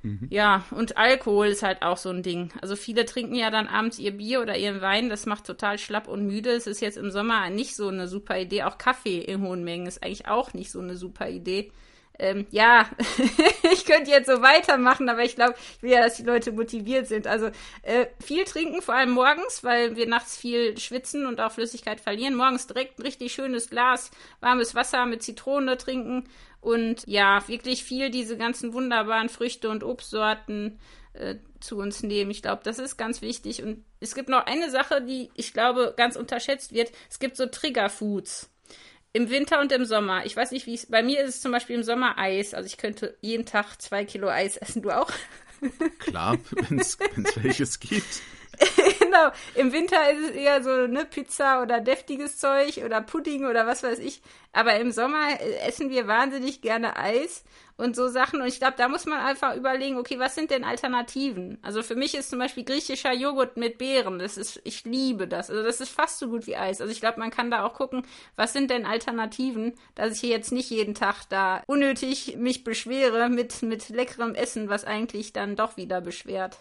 Mhm. 0.02 0.26
Ja, 0.30 0.64
und 0.70 0.96
Alkohol 0.98 1.46
ist 1.46 1.62
halt 1.62 1.82
auch 1.82 1.96
so 1.96 2.10
ein 2.10 2.22
Ding. 2.22 2.52
Also 2.60 2.76
viele 2.76 3.06
trinken 3.06 3.34
ja 3.34 3.50
dann 3.50 3.68
abends 3.68 3.98
ihr 3.98 4.16
Bier 4.16 4.42
oder 4.42 4.56
ihren 4.56 4.80
Wein, 4.80 5.08
das 5.08 5.26
macht 5.26 5.46
total 5.46 5.78
schlapp 5.78 6.08
und 6.08 6.26
müde. 6.26 6.50
Es 6.50 6.66
ist 6.66 6.80
jetzt 6.80 6.98
im 6.98 7.10
Sommer 7.10 7.48
nicht 7.50 7.76
so 7.76 7.88
eine 7.88 8.08
super 8.08 8.38
Idee. 8.38 8.64
Auch 8.64 8.78
Kaffee 8.78 9.18
in 9.20 9.40
hohen 9.42 9.64
Mengen 9.64 9.86
ist 9.86 10.02
eigentlich 10.02 10.28
auch 10.28 10.52
nicht 10.54 10.70
so 10.70 10.80
eine 10.80 10.96
super 10.96 11.28
Idee. 11.28 11.72
Ähm, 12.18 12.46
ja, 12.50 12.88
ich 13.72 13.84
könnte 13.84 14.10
jetzt 14.10 14.28
so 14.28 14.42
weitermachen, 14.42 15.08
aber 15.08 15.24
ich 15.24 15.34
glaube, 15.34 15.54
ich 15.76 15.82
will 15.82 15.92
ja, 15.92 16.02
dass 16.02 16.16
die 16.16 16.22
Leute 16.22 16.52
motiviert 16.52 17.06
sind. 17.06 17.26
Also 17.26 17.50
äh, 17.82 18.06
viel 18.22 18.44
trinken, 18.44 18.82
vor 18.82 18.94
allem 18.94 19.10
morgens, 19.10 19.64
weil 19.64 19.96
wir 19.96 20.06
nachts 20.06 20.36
viel 20.36 20.78
schwitzen 20.78 21.26
und 21.26 21.40
auch 21.40 21.52
Flüssigkeit 21.52 22.00
verlieren. 22.00 22.34
Morgens 22.34 22.66
direkt 22.66 22.98
ein 22.98 23.02
richtig 23.02 23.32
schönes 23.32 23.70
Glas 23.70 24.10
warmes 24.40 24.74
Wasser 24.74 25.06
mit 25.06 25.22
Zitrone 25.22 25.76
trinken 25.76 26.28
und 26.60 27.02
ja, 27.06 27.42
wirklich 27.48 27.82
viel 27.82 28.10
diese 28.10 28.36
ganzen 28.36 28.72
wunderbaren 28.72 29.28
Früchte 29.28 29.68
und 29.68 29.82
Obstsorten 29.82 30.78
äh, 31.14 31.36
zu 31.58 31.78
uns 31.78 32.04
nehmen. 32.04 32.30
Ich 32.30 32.40
glaube, 32.40 32.62
das 32.64 32.78
ist 32.78 32.96
ganz 32.96 33.20
wichtig. 33.20 33.62
Und 33.62 33.84
es 33.98 34.14
gibt 34.14 34.28
noch 34.28 34.46
eine 34.46 34.70
Sache, 34.70 35.02
die 35.02 35.30
ich 35.34 35.52
glaube 35.52 35.94
ganz 35.96 36.14
unterschätzt 36.14 36.72
wird. 36.72 36.92
Es 37.10 37.18
gibt 37.18 37.36
so 37.36 37.46
Triggerfoods. 37.46 38.51
Im 39.14 39.28
Winter 39.30 39.60
und 39.60 39.72
im 39.72 39.84
Sommer. 39.84 40.24
Ich 40.24 40.36
weiß 40.36 40.52
nicht, 40.52 40.66
wie 40.66 40.74
es. 40.74 40.86
Bei 40.86 41.02
mir 41.02 41.22
ist 41.22 41.36
es 41.36 41.40
zum 41.42 41.52
Beispiel 41.52 41.76
im 41.76 41.82
Sommer 41.82 42.18
Eis. 42.18 42.54
Also 42.54 42.66
ich 42.66 42.78
könnte 42.78 43.16
jeden 43.20 43.44
Tag 43.44 43.80
zwei 43.80 44.04
Kilo 44.04 44.28
Eis 44.28 44.56
essen. 44.56 44.82
Du 44.82 44.90
auch? 44.90 45.10
Klar, 45.98 46.38
wenn 46.68 46.78
es 46.78 46.98
welches 47.36 47.78
gibt. 47.78 48.22
genau. 48.98 49.30
Im 49.54 49.72
Winter 49.72 50.10
ist 50.10 50.30
es 50.30 50.36
eher 50.36 50.62
so 50.62 50.70
eine 50.70 51.04
Pizza 51.04 51.62
oder 51.62 51.80
deftiges 51.80 52.38
Zeug 52.38 52.82
oder 52.84 53.00
Pudding 53.00 53.46
oder 53.46 53.66
was 53.66 53.82
weiß 53.82 53.98
ich. 53.98 54.22
Aber 54.52 54.76
im 54.76 54.92
Sommer 54.92 55.40
äh, 55.40 55.58
essen 55.66 55.90
wir 55.90 56.06
wahnsinnig 56.06 56.60
gerne 56.60 56.96
Eis 56.96 57.44
und 57.76 57.96
so 57.96 58.08
Sachen. 58.08 58.40
Und 58.40 58.46
ich 58.46 58.58
glaube, 58.58 58.74
da 58.76 58.88
muss 58.88 59.06
man 59.06 59.20
einfach 59.20 59.56
überlegen, 59.56 59.96
okay, 59.98 60.18
was 60.18 60.34
sind 60.34 60.50
denn 60.50 60.64
Alternativen? 60.64 61.58
Also 61.62 61.82
für 61.82 61.94
mich 61.94 62.14
ist 62.14 62.30
zum 62.30 62.38
Beispiel 62.38 62.64
griechischer 62.64 63.12
Joghurt 63.12 63.56
mit 63.56 63.78
Beeren. 63.78 64.18
Das 64.18 64.36
ist, 64.36 64.60
ich 64.64 64.84
liebe 64.84 65.26
das. 65.26 65.50
Also 65.50 65.62
das 65.62 65.80
ist 65.80 65.90
fast 65.90 66.18
so 66.18 66.28
gut 66.28 66.46
wie 66.46 66.56
Eis. 66.56 66.80
Also 66.80 66.92
ich 66.92 67.00
glaube, 67.00 67.20
man 67.20 67.30
kann 67.30 67.50
da 67.50 67.64
auch 67.64 67.74
gucken, 67.74 68.06
was 68.36 68.52
sind 68.52 68.70
denn 68.70 68.86
Alternativen, 68.86 69.74
dass 69.94 70.14
ich 70.14 70.20
hier 70.20 70.30
jetzt 70.30 70.52
nicht 70.52 70.70
jeden 70.70 70.94
Tag 70.94 71.24
da 71.28 71.62
unnötig 71.66 72.36
mich 72.36 72.64
beschwere 72.64 73.28
mit, 73.28 73.62
mit 73.62 73.88
leckerem 73.88 74.34
Essen, 74.34 74.68
was 74.68 74.84
eigentlich 74.84 75.32
dann 75.32 75.56
doch 75.56 75.76
wieder 75.76 76.00
beschwert. 76.00 76.58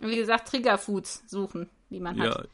Und 0.00 0.08
wie 0.08 0.16
gesagt, 0.16 0.48
Triggerfoods 0.48 1.24
suchen, 1.26 1.68
die 1.90 2.00
man 2.00 2.16
ja. 2.16 2.24
hat. 2.24 2.48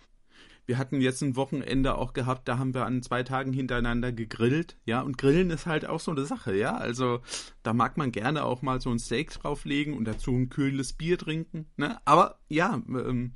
Wir 0.67 0.79
hatten 0.79 1.01
jetzt 1.01 1.23
ein 1.23 1.37
Wochenende 1.37 1.97
auch 1.97 2.13
gehabt, 2.13 2.49
da 2.49 2.59
haben 2.59 2.75
wir 2.75 2.87
an 2.87 3.01
zwei 3.01 3.23
Tagen 3.23 3.53
hintereinander 3.53 4.11
gegrillt, 4.11 4.77
ja, 4.85 5.01
und 5.01 5.17
Grillen 5.17 5.51
ist 5.51 5.67
halt 5.67 5.87
auch 5.87 6.01
so 6.01 6.11
eine 6.11 6.25
Sache, 6.25 6.57
ja, 6.57 6.77
also 6.77 7.21
da 7.63 7.73
mag 7.73 7.97
man 7.97 8.11
gerne 8.11 8.45
auch 8.45 8.63
mal 8.63 8.81
so 8.81 8.91
ein 8.91 8.99
Steak 8.99 9.31
drauflegen 9.31 9.97
und 9.97 10.07
dazu 10.07 10.33
ein 10.33 10.49
kühles 10.49 10.93
Bier 10.93 11.19
trinken, 11.19 11.67
ne, 11.77 12.01
aber 12.05 12.41
ja, 12.49 12.83
ähm, 12.89 13.35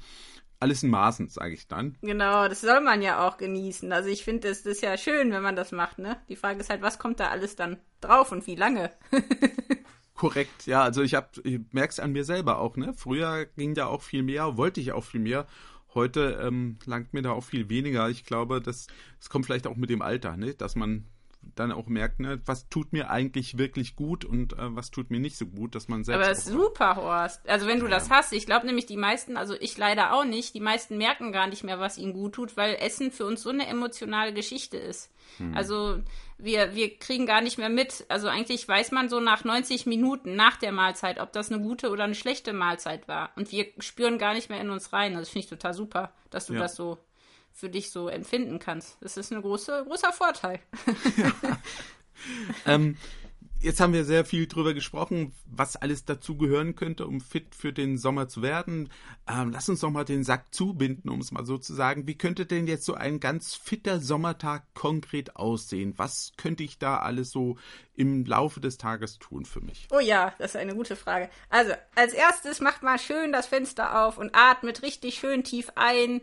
alles 0.58 0.82
in 0.82 0.90
Maßen, 0.90 1.28
sage 1.28 1.54
ich 1.54 1.68
dann. 1.68 1.96
Genau, 2.02 2.46
das 2.46 2.60
soll 2.60 2.80
man 2.82 3.00
ja 3.00 3.26
auch 3.26 3.38
genießen. 3.38 3.90
Also 3.92 4.10
ich 4.10 4.24
finde, 4.24 4.48
es 4.48 4.66
ist 4.66 4.82
ja 4.82 4.98
schön, 4.98 5.32
wenn 5.32 5.42
man 5.42 5.56
das 5.56 5.72
macht, 5.72 5.98
ne? 5.98 6.18
Die 6.28 6.36
Frage 6.36 6.60
ist 6.60 6.68
halt, 6.68 6.82
was 6.82 6.98
kommt 6.98 7.18
da 7.18 7.28
alles 7.28 7.56
dann 7.56 7.78
drauf 8.02 8.30
und 8.30 8.46
wie 8.46 8.56
lange? 8.56 8.90
Korrekt, 10.20 10.66
ja. 10.66 10.82
Also 10.82 11.00
ich 11.00 11.14
hab, 11.14 11.38
ich 11.46 11.60
merk's 11.72 11.98
an 11.98 12.12
mir 12.12 12.24
selber 12.24 12.58
auch, 12.58 12.76
ne? 12.76 12.92
Früher 12.92 13.46
ging 13.46 13.74
da 13.74 13.86
auch 13.86 14.02
viel 14.02 14.22
mehr, 14.22 14.58
wollte 14.58 14.78
ich 14.78 14.92
auch 14.92 15.04
viel 15.04 15.20
mehr. 15.20 15.46
Heute 15.94 16.38
ähm, 16.42 16.78
langt 16.84 17.14
mir 17.14 17.22
da 17.22 17.30
auch 17.30 17.42
viel 17.42 17.70
weniger. 17.70 18.10
Ich 18.10 18.26
glaube, 18.26 18.60
das, 18.60 18.86
das 19.18 19.30
kommt 19.30 19.46
vielleicht 19.46 19.66
auch 19.66 19.76
mit 19.76 19.88
dem 19.88 20.02
Alter, 20.02 20.36
ne? 20.36 20.52
Dass 20.52 20.76
man 20.76 21.06
dann 21.42 21.72
auch 21.72 21.86
merkt, 21.86 22.20
ne, 22.20 22.40
was 22.44 22.68
tut 22.68 22.92
mir 22.92 23.10
eigentlich 23.10 23.58
wirklich 23.58 23.96
gut 23.96 24.24
und 24.24 24.52
äh, 24.52 24.74
was 24.76 24.90
tut 24.90 25.10
mir 25.10 25.20
nicht 25.20 25.36
so 25.36 25.46
gut, 25.46 25.74
dass 25.74 25.88
man 25.88 26.04
selbst. 26.04 26.24
Aber 26.24 26.34
super, 26.34 26.96
Horst. 26.96 27.48
Also 27.48 27.66
wenn 27.66 27.80
du 27.80 27.86
ja. 27.86 27.90
das 27.90 28.10
hast, 28.10 28.32
ich 28.32 28.46
glaube 28.46 28.66
nämlich 28.66 28.86
die 28.86 28.96
meisten, 28.96 29.36
also 29.36 29.54
ich 29.58 29.76
leider 29.76 30.12
auch 30.12 30.24
nicht, 30.24 30.54
die 30.54 30.60
meisten 30.60 30.98
merken 30.98 31.32
gar 31.32 31.46
nicht 31.46 31.64
mehr, 31.64 31.80
was 31.80 31.98
ihnen 31.98 32.12
gut 32.12 32.34
tut, 32.34 32.56
weil 32.56 32.76
Essen 32.76 33.10
für 33.10 33.26
uns 33.26 33.42
so 33.42 33.50
eine 33.50 33.66
emotionale 33.66 34.32
Geschichte 34.32 34.76
ist. 34.76 35.10
Hm. 35.38 35.54
Also 35.54 36.00
wir, 36.38 36.74
wir 36.74 36.96
kriegen 36.98 37.26
gar 37.26 37.40
nicht 37.40 37.58
mehr 37.58 37.68
mit. 37.68 38.04
Also 38.08 38.28
eigentlich 38.28 38.66
weiß 38.66 38.90
man 38.92 39.08
so 39.08 39.20
nach 39.20 39.44
90 39.44 39.86
Minuten 39.86 40.36
nach 40.36 40.56
der 40.56 40.72
Mahlzeit, 40.72 41.20
ob 41.20 41.32
das 41.32 41.50
eine 41.50 41.62
gute 41.62 41.90
oder 41.90 42.04
eine 42.04 42.14
schlechte 42.14 42.52
Mahlzeit 42.52 43.08
war. 43.08 43.30
Und 43.36 43.52
wir 43.52 43.66
spüren 43.78 44.18
gar 44.18 44.34
nicht 44.34 44.50
mehr 44.50 44.60
in 44.60 44.70
uns 44.70 44.92
rein. 44.92 45.14
Das 45.14 45.28
finde 45.28 45.44
ich 45.44 45.50
total 45.50 45.74
super, 45.74 46.12
dass 46.30 46.46
du 46.46 46.54
ja. 46.54 46.60
das 46.60 46.76
so 46.76 46.98
für 47.52 47.68
dich 47.68 47.90
so 47.90 48.08
empfinden 48.08 48.58
kannst. 48.58 48.96
Das 49.00 49.16
ist 49.16 49.32
ein 49.32 49.42
große, 49.42 49.84
großer 49.86 50.12
Vorteil. 50.12 50.60
Ja. 51.16 51.32
ähm, 52.66 52.96
jetzt 53.60 53.80
haben 53.80 53.92
wir 53.92 54.04
sehr 54.04 54.24
viel 54.24 54.46
drüber 54.46 54.74
gesprochen, 54.74 55.32
was 55.46 55.76
alles 55.76 56.04
dazu 56.04 56.36
gehören 56.36 56.74
könnte, 56.74 57.06
um 57.06 57.20
fit 57.20 57.54
für 57.54 57.72
den 57.72 57.98
Sommer 57.98 58.28
zu 58.28 58.42
werden. 58.42 58.90
Ähm, 59.28 59.50
lass 59.52 59.68
uns 59.68 59.80
doch 59.80 59.90
mal 59.90 60.04
den 60.04 60.24
Sack 60.24 60.54
zubinden, 60.54 61.10
um 61.10 61.20
es 61.20 61.30
mal 61.30 61.44
so 61.44 61.58
zu 61.58 61.74
sagen. 61.74 62.06
Wie 62.06 62.16
könnte 62.16 62.46
denn 62.46 62.66
jetzt 62.66 62.84
so 62.84 62.94
ein 62.94 63.20
ganz 63.20 63.54
fitter 63.54 64.00
Sommertag 64.00 64.62
konkret 64.74 65.36
aussehen? 65.36 65.94
Was 65.96 66.32
könnte 66.36 66.62
ich 66.62 66.78
da 66.78 66.98
alles 66.98 67.30
so 67.30 67.56
im 67.94 68.24
Laufe 68.24 68.60
des 68.60 68.78
Tages 68.78 69.18
tun 69.18 69.44
für 69.44 69.60
mich? 69.60 69.88
Oh 69.92 70.00
ja, 70.00 70.34
das 70.38 70.52
ist 70.52 70.56
eine 70.56 70.74
gute 70.74 70.96
Frage. 70.96 71.28
Also, 71.50 71.72
als 71.94 72.14
erstes 72.14 72.60
macht 72.60 72.82
mal 72.82 72.98
schön 72.98 73.32
das 73.32 73.46
Fenster 73.46 74.04
auf 74.04 74.16
und 74.18 74.34
atmet 74.34 74.82
richtig 74.82 75.16
schön 75.16 75.44
tief 75.44 75.70
ein 75.74 76.22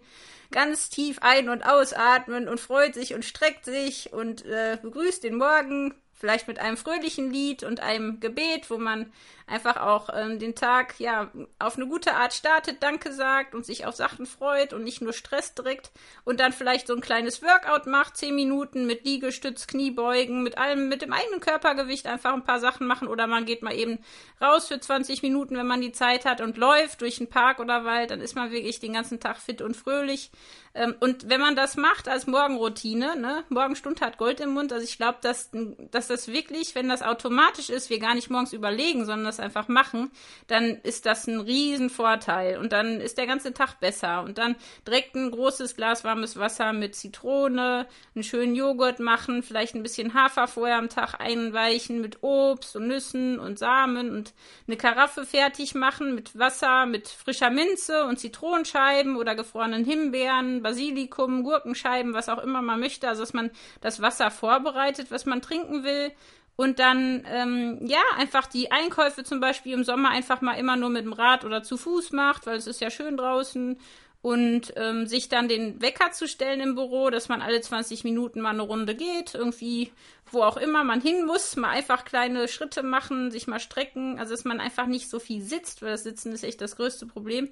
ganz 0.50 0.90
tief 0.90 1.20
ein- 1.22 1.50
und 1.50 1.64
ausatmen 1.64 2.48
und 2.48 2.60
freut 2.60 2.94
sich 2.94 3.14
und 3.14 3.26
streckt 3.26 3.66
sich 3.66 4.14
und 4.14 4.46
äh, 4.46 4.78
begrüßt 4.82 5.24
den 5.24 5.36
Morgen, 5.36 5.94
vielleicht 6.18 6.48
mit 6.48 6.60
einem 6.60 6.78
fröhlichen 6.78 7.32
Lied 7.32 7.64
und 7.64 7.80
einem 7.80 8.20
Gebet, 8.20 8.70
wo 8.70 8.78
man 8.78 9.12
einfach 9.48 9.78
auch 9.78 10.10
ähm, 10.14 10.40
den 10.40 10.56
Tag 10.56 11.00
ja 11.00 11.32
auf 11.58 11.78
eine 11.78 11.88
gute 11.88 12.14
Art 12.14 12.34
startet, 12.34 12.84
Danke 12.84 13.14
sagt 13.14 13.56
und 13.56 13.66
sich 13.66 13.86
auf 13.86 13.96
Sachen 13.96 14.26
freut 14.26 14.74
und 14.74 14.84
nicht 14.84 15.02
nur 15.02 15.14
Stress 15.14 15.54
direkt 15.54 15.92
und 16.26 16.42
dann 16.42 16.52
vielleicht 16.52 16.88
so 16.88 16.94
ein 16.94 17.02
kleines 17.02 17.42
Workout 17.42 17.88
macht, 17.88 18.18
zehn 18.18 18.36
Minuten 18.36 18.86
mit 18.86 19.06
Liegestütz, 19.06 19.66
Kniebeugen, 19.66 20.44
mit 20.44 20.58
allem, 20.58 20.90
mit 20.90 21.02
dem 21.02 21.14
eigenen 21.14 21.40
Körpergewicht 21.40 22.08
einfach 22.08 22.34
ein 22.34 22.44
paar 22.44 22.60
Sachen 22.60 22.88
machen 22.88 23.08
oder 23.08 23.26
man 23.26 23.46
geht 23.46 23.64
mal 23.64 23.74
eben 23.74 24.00
raus 24.42 24.68
für 24.68 24.80
20 24.80 25.24
Minuten, 25.24 25.56
wenn 25.56 25.68
man 25.68 25.82
die 25.82 25.94
Zeit 25.94 26.26
hat 26.26 26.42
und 26.42 26.58
läuft 26.58 27.02
durch 27.02 27.18
den 27.18 27.30
Park 27.30 27.60
oder 27.60 27.86
Wald, 27.86 28.12
dann 28.12 28.20
ist 28.20 28.36
man 28.36 28.52
wirklich 28.52 28.82
den 28.82 28.94
ganzen 28.94 29.22
Tag 29.22 29.38
fit 29.38 29.62
und 29.62 29.78
fröhlich. 29.78 30.30
Ähm, 30.74 30.94
und 31.00 31.30
wenn 31.30 31.40
man 31.42 31.56
das 31.56 31.78
macht 31.78 32.10
als 32.10 32.28
Morgenroutine, 32.28 33.16
ne, 33.16 33.46
Morgenstund 33.50 34.02
hat 34.02 34.18
Gold 34.18 34.42
im 34.42 34.52
Mund, 34.52 34.74
also 34.74 34.84
ich 34.84 34.98
glaube, 34.98 35.20
dass, 35.22 35.50
dass 35.92 36.08
das 36.08 36.28
wirklich, 36.28 36.76
wenn 36.76 36.90
das 36.90 37.02
automatisch 37.02 37.70
ist, 37.70 37.90
wir 37.90 38.00
gar 38.00 38.14
nicht 38.14 38.30
morgens 38.30 38.54
überlegen, 38.54 39.06
sondern 39.06 39.37
das 39.38 39.46
einfach 39.46 39.68
machen, 39.68 40.12
dann 40.48 40.78
ist 40.84 41.06
das 41.06 41.28
ein 41.28 41.40
Riesenvorteil. 41.40 42.58
Und 42.58 42.74
dann 42.74 43.00
ist 43.00 43.18
der 43.18 43.28
ganze 43.28 43.54
Tag 43.54 43.80
besser. 43.80 44.24
Und 44.24 44.38
dann 44.38 44.56
direkt 44.86 45.16
ein 45.16 45.32
großes 45.32 45.76
Glas 45.76 46.04
warmes 46.04 46.38
Wasser 46.38 46.74
mit 46.74 46.96
Zitrone, 46.96 47.88
einen 48.16 48.24
schönen 48.24 48.56
Joghurt 48.56 49.00
machen, 49.00 49.44
vielleicht 49.44 49.76
ein 49.76 49.84
bisschen 49.84 50.14
Hafer 50.14 50.48
vorher 50.48 50.78
am 50.78 50.90
Tag 50.90 51.20
einweichen 51.20 52.02
mit 52.02 52.24
Obst 52.24 52.76
und 52.76 52.88
Nüssen 52.88 53.40
und 53.40 53.60
Samen 53.60 54.12
und 54.12 54.34
eine 54.68 54.78
Karaffe 54.78 55.26
fertig 55.26 55.76
machen 55.76 56.16
mit 56.16 56.38
Wasser, 56.38 56.86
mit 56.86 57.08
frischer 57.08 57.50
Minze 57.50 58.06
und 58.06 58.20
Zitronenscheiben 58.20 59.16
oder 59.16 59.36
gefrorenen 59.36 59.86
Himbeeren, 59.86 60.62
Basilikum, 60.62 61.44
Gurkenscheiben, 61.44 62.14
was 62.14 62.30
auch 62.30 62.40
immer 62.40 62.62
man 62.62 62.80
möchte, 62.80 63.08
also 63.08 63.22
dass 63.22 63.34
man 63.34 63.52
das 63.82 64.02
Wasser 64.02 64.32
vorbereitet, 64.32 65.12
was 65.12 65.26
man 65.26 65.42
trinken 65.42 65.84
will 65.84 66.12
und 66.58 66.80
dann, 66.80 67.24
ähm, 67.32 67.80
ja, 67.86 68.02
einfach 68.18 68.48
die 68.48 68.72
Einkäufe 68.72 69.24
zum 69.24 69.40
Beispiel 69.40 69.74
im 69.74 69.84
Sommer 69.84 70.10
einfach 70.10 70.42
mal 70.42 70.56
immer 70.56 70.76
nur 70.76 70.90
mit 70.90 71.06
dem 71.06 71.14
Rad 71.14 71.46
oder 71.46 71.62
zu 71.62 71.78
Fuß 71.78 72.12
macht, 72.14 72.48
weil 72.48 72.58
es 72.58 72.66
ist 72.66 72.82
ja 72.82 72.90
schön 72.90 73.16
draußen. 73.16 73.80
Und 74.24 74.74
ähm, 74.76 75.06
sich 75.06 75.30
dann 75.30 75.48
den 75.48 75.80
Wecker 75.80 76.12
zu 76.12 76.28
stellen 76.28 76.60
im 76.60 76.74
Büro, 76.74 77.12
dass 77.12 77.30
man 77.30 77.44
alle 77.44 77.62
20 77.62 78.04
Minuten 78.04 78.42
mal 78.42 78.50
eine 78.50 78.64
Runde 78.64 78.96
geht, 78.96 79.36
irgendwie, 79.36 79.92
wo 80.32 80.42
auch 80.42 80.58
immer 80.58 80.84
man 80.84 81.00
hin 81.00 81.28
muss, 81.28 81.56
mal 81.56 81.70
einfach 81.70 82.04
kleine 82.04 82.48
Schritte 82.48 82.82
machen, 82.82 83.30
sich 83.30 83.46
mal 83.46 83.60
strecken, 83.60 84.18
also 84.18 84.32
dass 84.32 84.44
man 84.44 84.60
einfach 84.60 84.88
nicht 84.88 85.12
so 85.12 85.20
viel 85.20 85.44
sitzt, 85.44 85.84
weil 85.84 85.92
das 85.92 86.04
Sitzen 86.04 86.34
ist 86.34 86.44
echt 86.44 86.60
das 86.60 86.76
größte 86.76 87.06
Problem. 87.06 87.50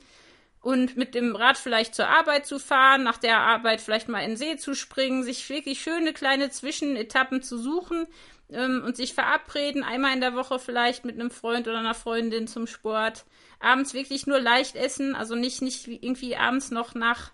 Und 0.61 0.97
mit 0.97 1.13
dem 1.13 1.35
Rad 1.35 1.59
vielleicht 1.59 1.93
zur 1.93 2.07
Arbeit 2.07 2.47
zu 2.47 2.57
fahren, 2.57 3.03
nach 3.03 3.19
der 3.19 3.37
Arbeit 3.37 3.81
vielleicht 3.81 4.09
mal 4.09 4.21
in 4.21 4.31
den 4.31 4.37
See 4.37 4.57
zu 4.57 4.73
springen, 4.73 5.21
sich 5.21 5.47
wirklich 5.47 5.79
schöne 5.79 6.11
kleine 6.11 6.49
Zwischenetappen 6.49 7.43
zu 7.43 7.59
suchen, 7.59 8.07
ähm, 8.49 8.83
und 8.85 8.95
sich 8.95 9.13
verabreden, 9.13 9.83
einmal 9.83 10.13
in 10.13 10.21
der 10.21 10.35
Woche 10.35 10.59
vielleicht 10.59 11.05
mit 11.05 11.15
einem 11.15 11.31
Freund 11.31 11.67
oder 11.67 11.79
einer 11.79 11.93
Freundin 11.93 12.47
zum 12.47 12.67
Sport. 12.67 13.25
Abends 13.59 13.93
wirklich 13.93 14.27
nur 14.27 14.39
leicht 14.39 14.75
essen, 14.75 15.15
also 15.15 15.35
nicht, 15.35 15.61
nicht 15.61 15.87
irgendwie 15.87 16.35
abends 16.35 16.71
noch 16.71 16.93
nach, 16.93 17.31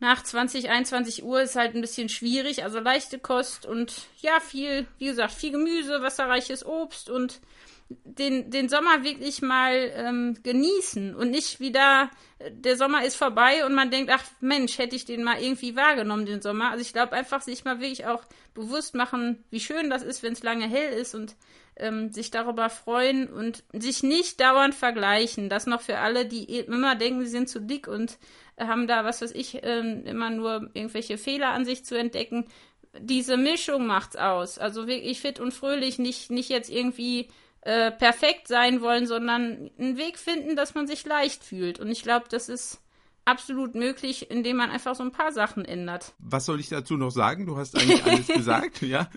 nach 0.00 0.22
20, 0.22 0.68
21 0.68 1.24
Uhr 1.24 1.40
ist 1.42 1.56
halt 1.56 1.74
ein 1.74 1.80
bisschen 1.80 2.08
schwierig, 2.08 2.64
also 2.64 2.80
leichte 2.80 3.18
Kost 3.18 3.64
und 3.66 4.08
ja, 4.20 4.40
viel, 4.40 4.86
wie 4.98 5.06
gesagt, 5.06 5.32
viel 5.32 5.52
Gemüse, 5.52 6.02
wasserreiches 6.02 6.66
Obst 6.66 7.08
und 7.08 7.40
den, 7.88 8.50
den 8.50 8.68
Sommer 8.68 9.04
wirklich 9.04 9.42
mal 9.42 9.92
ähm, 9.94 10.36
genießen 10.42 11.14
und 11.14 11.30
nicht 11.30 11.60
wieder, 11.60 12.10
der 12.50 12.76
Sommer 12.76 13.04
ist 13.04 13.16
vorbei 13.16 13.64
und 13.64 13.74
man 13.74 13.90
denkt, 13.90 14.10
ach 14.12 14.24
Mensch, 14.40 14.78
hätte 14.78 14.96
ich 14.96 15.04
den 15.04 15.22
mal 15.22 15.40
irgendwie 15.40 15.76
wahrgenommen, 15.76 16.26
den 16.26 16.42
Sommer. 16.42 16.70
Also 16.70 16.82
ich 16.82 16.92
glaube 16.92 17.12
einfach, 17.12 17.42
sich 17.42 17.64
mal 17.64 17.80
wirklich 17.80 18.06
auch 18.06 18.24
bewusst 18.54 18.94
machen, 18.94 19.44
wie 19.50 19.60
schön 19.60 19.88
das 19.88 20.02
ist, 20.02 20.22
wenn 20.22 20.32
es 20.32 20.42
lange 20.42 20.66
hell 20.66 20.92
ist 20.94 21.14
und 21.14 21.36
ähm, 21.76 22.10
sich 22.10 22.30
darüber 22.30 22.70
freuen 22.70 23.28
und 23.28 23.62
sich 23.72 24.02
nicht 24.02 24.40
dauernd 24.40 24.74
vergleichen. 24.74 25.48
Das 25.48 25.66
noch 25.66 25.82
für 25.82 25.98
alle, 25.98 26.26
die 26.26 26.44
immer 26.44 26.96
denken, 26.96 27.20
sie 27.20 27.30
sind 27.30 27.48
zu 27.48 27.60
dick 27.60 27.86
und 27.86 28.18
haben 28.58 28.88
da, 28.88 29.04
was 29.04 29.22
weiß 29.22 29.32
ich, 29.32 29.60
ähm, 29.62 30.04
immer 30.06 30.30
nur 30.30 30.70
irgendwelche 30.72 31.18
Fehler 31.18 31.50
an 31.50 31.64
sich 31.64 31.84
zu 31.84 31.96
entdecken 31.96 32.46
diese 32.98 33.36
Mischung 33.36 33.86
macht's 33.86 34.16
aus. 34.16 34.58
Also 34.58 34.86
wirklich 34.86 35.20
fit 35.20 35.38
und 35.40 35.52
fröhlich, 35.52 35.98
nicht, 35.98 36.30
nicht 36.30 36.48
jetzt 36.48 36.70
irgendwie 36.70 37.28
äh, 37.66 37.90
perfekt 37.90 38.46
sein 38.46 38.80
wollen, 38.80 39.08
sondern 39.08 39.70
einen 39.76 39.96
Weg 39.96 40.18
finden, 40.18 40.54
dass 40.54 40.74
man 40.74 40.86
sich 40.86 41.04
leicht 41.04 41.42
fühlt. 41.42 41.80
Und 41.80 41.90
ich 41.90 42.04
glaube, 42.04 42.26
das 42.30 42.48
ist 42.48 42.80
absolut 43.26 43.74
möglich, 43.74 44.30
indem 44.30 44.56
man 44.56 44.70
einfach 44.70 44.94
so 44.94 45.02
ein 45.02 45.12
paar 45.12 45.32
Sachen 45.32 45.64
ändert. 45.64 46.14
Was 46.18 46.46
soll 46.46 46.60
ich 46.60 46.68
dazu 46.68 46.96
noch 46.96 47.10
sagen? 47.10 47.44
Du 47.46 47.56
hast 47.56 47.76
eigentlich 47.76 48.04
alles 48.04 48.26
gesagt, 48.34 48.82
ja. 48.82 49.08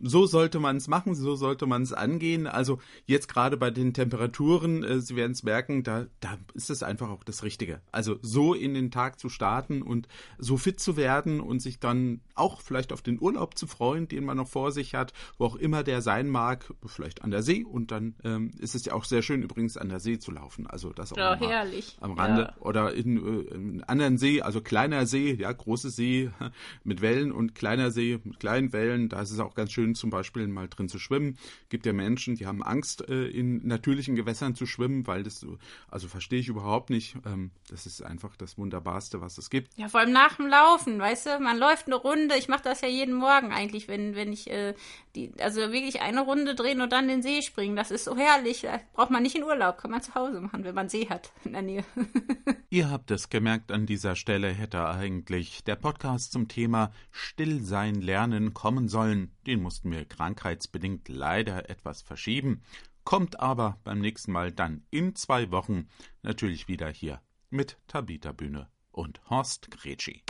So 0.00 0.26
sollte 0.26 0.58
man 0.60 0.76
es 0.76 0.88
machen, 0.88 1.14
so 1.14 1.34
sollte 1.34 1.64
man 1.66 1.82
es 1.82 1.92
angehen. 1.94 2.46
Also 2.46 2.78
jetzt 3.06 3.28
gerade 3.28 3.56
bei 3.56 3.70
den 3.70 3.94
Temperaturen, 3.94 4.84
äh, 4.84 5.00
Sie 5.00 5.16
werden 5.16 5.32
es 5.32 5.42
merken, 5.42 5.82
da, 5.82 6.06
da 6.20 6.36
ist 6.54 6.68
es 6.68 6.82
einfach 6.82 7.08
auch 7.08 7.24
das 7.24 7.42
Richtige. 7.42 7.80
Also 7.90 8.16
so 8.20 8.52
in 8.54 8.74
den 8.74 8.90
Tag 8.90 9.18
zu 9.18 9.28
starten 9.30 9.80
und 9.82 10.06
so 10.36 10.56
fit 10.58 10.80
zu 10.80 10.96
werden 10.96 11.40
und 11.40 11.60
sich 11.60 11.78
dann 11.80 12.20
auch 12.34 12.60
vielleicht 12.60 12.92
auf 12.92 13.00
den 13.00 13.20
Urlaub 13.20 13.56
zu 13.56 13.66
freuen, 13.66 14.06
den 14.08 14.24
man 14.24 14.36
noch 14.36 14.48
vor 14.48 14.70
sich 14.72 14.94
hat, 14.94 15.12
wo 15.38 15.46
auch 15.46 15.56
immer 15.56 15.82
der 15.82 16.02
sein 16.02 16.28
mag, 16.28 16.72
vielleicht 16.84 17.22
an 17.22 17.30
der 17.30 17.42
See. 17.42 17.64
Und 17.64 17.90
dann 17.90 18.16
ähm, 18.24 18.50
ist 18.58 18.74
es 18.74 18.84
ja 18.84 18.92
auch 18.92 19.04
sehr 19.04 19.22
schön 19.22 19.42
übrigens 19.42 19.76
an 19.76 19.88
der 19.88 20.00
See 20.00 20.18
zu 20.18 20.30
laufen. 20.30 20.66
Also 20.66 20.92
das 20.92 21.12
auch 21.12 21.16
ja, 21.16 21.36
herrlich. 21.36 21.96
am 22.00 22.12
Rande 22.12 22.42
Ja. 22.42 22.54
oder 22.60 22.92
in 22.92 23.16
äh, 23.28 23.54
einen 23.54 23.84
anderen 23.84 24.18
See, 24.18 24.42
also 24.42 24.60
kleiner 24.60 25.06
See, 25.06 25.34
ja, 25.34 25.52
große 25.52 25.90
See 25.90 26.30
mit 26.84 27.00
Wellen 27.00 27.32
und 27.32 27.54
kleiner 27.54 27.90
See 27.90 28.18
mit 28.24 28.40
kleinen 28.40 28.72
Wellen. 28.72 29.08
Da 29.08 29.22
ist 29.22 29.30
es 29.30 29.38
auch 29.38 29.54
ganz 29.54 29.72
schön, 29.72 29.94
zum 29.94 30.10
Beispiel 30.10 30.46
mal 30.48 30.68
drin 30.68 30.88
zu 30.88 30.98
schwimmen. 30.98 31.38
Gibt 31.68 31.86
ja 31.86 31.92
Menschen, 31.92 32.36
die 32.36 32.46
haben 32.46 32.62
Angst, 32.62 33.08
äh, 33.08 33.26
in 33.28 33.66
natürlichen 33.66 34.16
Gewässern 34.16 34.54
zu 34.54 34.66
schwimmen, 34.66 35.06
weil 35.06 35.22
das 35.22 35.40
so, 35.40 35.58
also 35.90 36.08
verstehe 36.08 36.40
ich 36.40 36.48
überhaupt 36.48 36.90
nicht. 36.90 37.16
Ähm, 37.26 37.50
das 37.68 37.86
ist 37.86 38.02
einfach 38.02 38.36
das 38.36 38.58
Wunderbarste, 38.58 39.20
was 39.20 39.38
es 39.38 39.50
gibt. 39.50 39.76
Ja, 39.76 39.88
vor 39.88 40.00
allem 40.00 40.12
nach 40.12 40.36
dem 40.36 40.46
Laufen, 40.46 40.98
weißt 40.98 41.26
du, 41.26 41.40
man 41.40 41.58
läuft 41.58 41.86
eine 41.86 41.96
Runde. 41.96 42.36
Ich 42.36 42.48
mache 42.48 42.62
das 42.62 42.80
ja 42.80 42.88
jeden 42.88 43.14
Morgen 43.14 43.52
eigentlich, 43.52 43.88
wenn, 43.88 44.14
wenn 44.14 44.32
ich 44.32 44.50
äh, 44.50 44.74
die, 45.14 45.32
also 45.38 45.72
wirklich 45.72 46.00
eine 46.00 46.20
Runde 46.20 46.54
drehen 46.54 46.80
und 46.80 46.92
dann 46.92 47.04
in 47.04 47.20
den 47.20 47.22
See 47.22 47.42
springen. 47.42 47.76
Das 47.76 47.90
ist 47.90 48.04
so 48.04 48.16
herrlich. 48.16 48.62
Da 48.62 48.80
braucht 48.94 49.10
man 49.10 49.22
nicht 49.22 49.36
in 49.36 49.44
Urlaub, 49.44 49.78
kann 49.78 49.90
man 49.90 50.02
zu 50.02 50.14
Hause 50.14 50.40
machen, 50.40 50.64
wenn 50.64 50.74
man 50.74 50.88
See 50.88 51.08
hat 51.08 51.32
in 51.44 51.52
der 51.52 51.62
Nähe. 51.62 51.84
Ihr 52.70 52.90
habt 52.90 53.10
es 53.18 53.30
gemerkt, 53.30 53.72
an 53.72 53.84
dieser 53.84 54.14
Stelle 54.14 54.48
hätte 54.52 54.88
eigentlich 54.88 55.64
der 55.64 55.74
Podcast 55.74 56.30
zum 56.30 56.46
Thema 56.46 56.92
Stillsein 57.10 57.96
lernen 57.96 58.54
kommen 58.54 58.88
sollen. 58.88 59.32
Den 59.44 59.60
mussten 59.60 59.90
wir 59.90 60.04
krankheitsbedingt 60.04 61.08
leider 61.08 61.68
etwas 61.68 62.00
verschieben. 62.00 62.62
Kommt 63.02 63.40
aber 63.40 63.78
beim 63.82 63.98
nächsten 63.98 64.30
Mal 64.30 64.52
dann 64.52 64.84
in 64.90 65.16
zwei 65.16 65.50
Wochen 65.50 65.88
natürlich 66.22 66.68
wieder 66.68 66.88
hier 66.88 67.20
mit 67.50 67.76
Tabita 67.88 68.30
Bühne 68.30 68.68
und 68.92 69.20
Horst 69.28 69.68
Gretschi. 69.72 70.22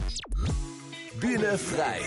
Bühne 1.20 1.58
frei. 1.58 2.00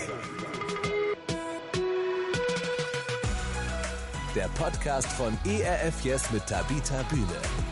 Der 4.34 4.48
Podcast 4.48 5.12
von 5.12 5.38
ERF 5.44 6.04
Yes 6.04 6.28
mit 6.32 6.44
Tabita 6.46 7.04
Bühne. 7.04 7.71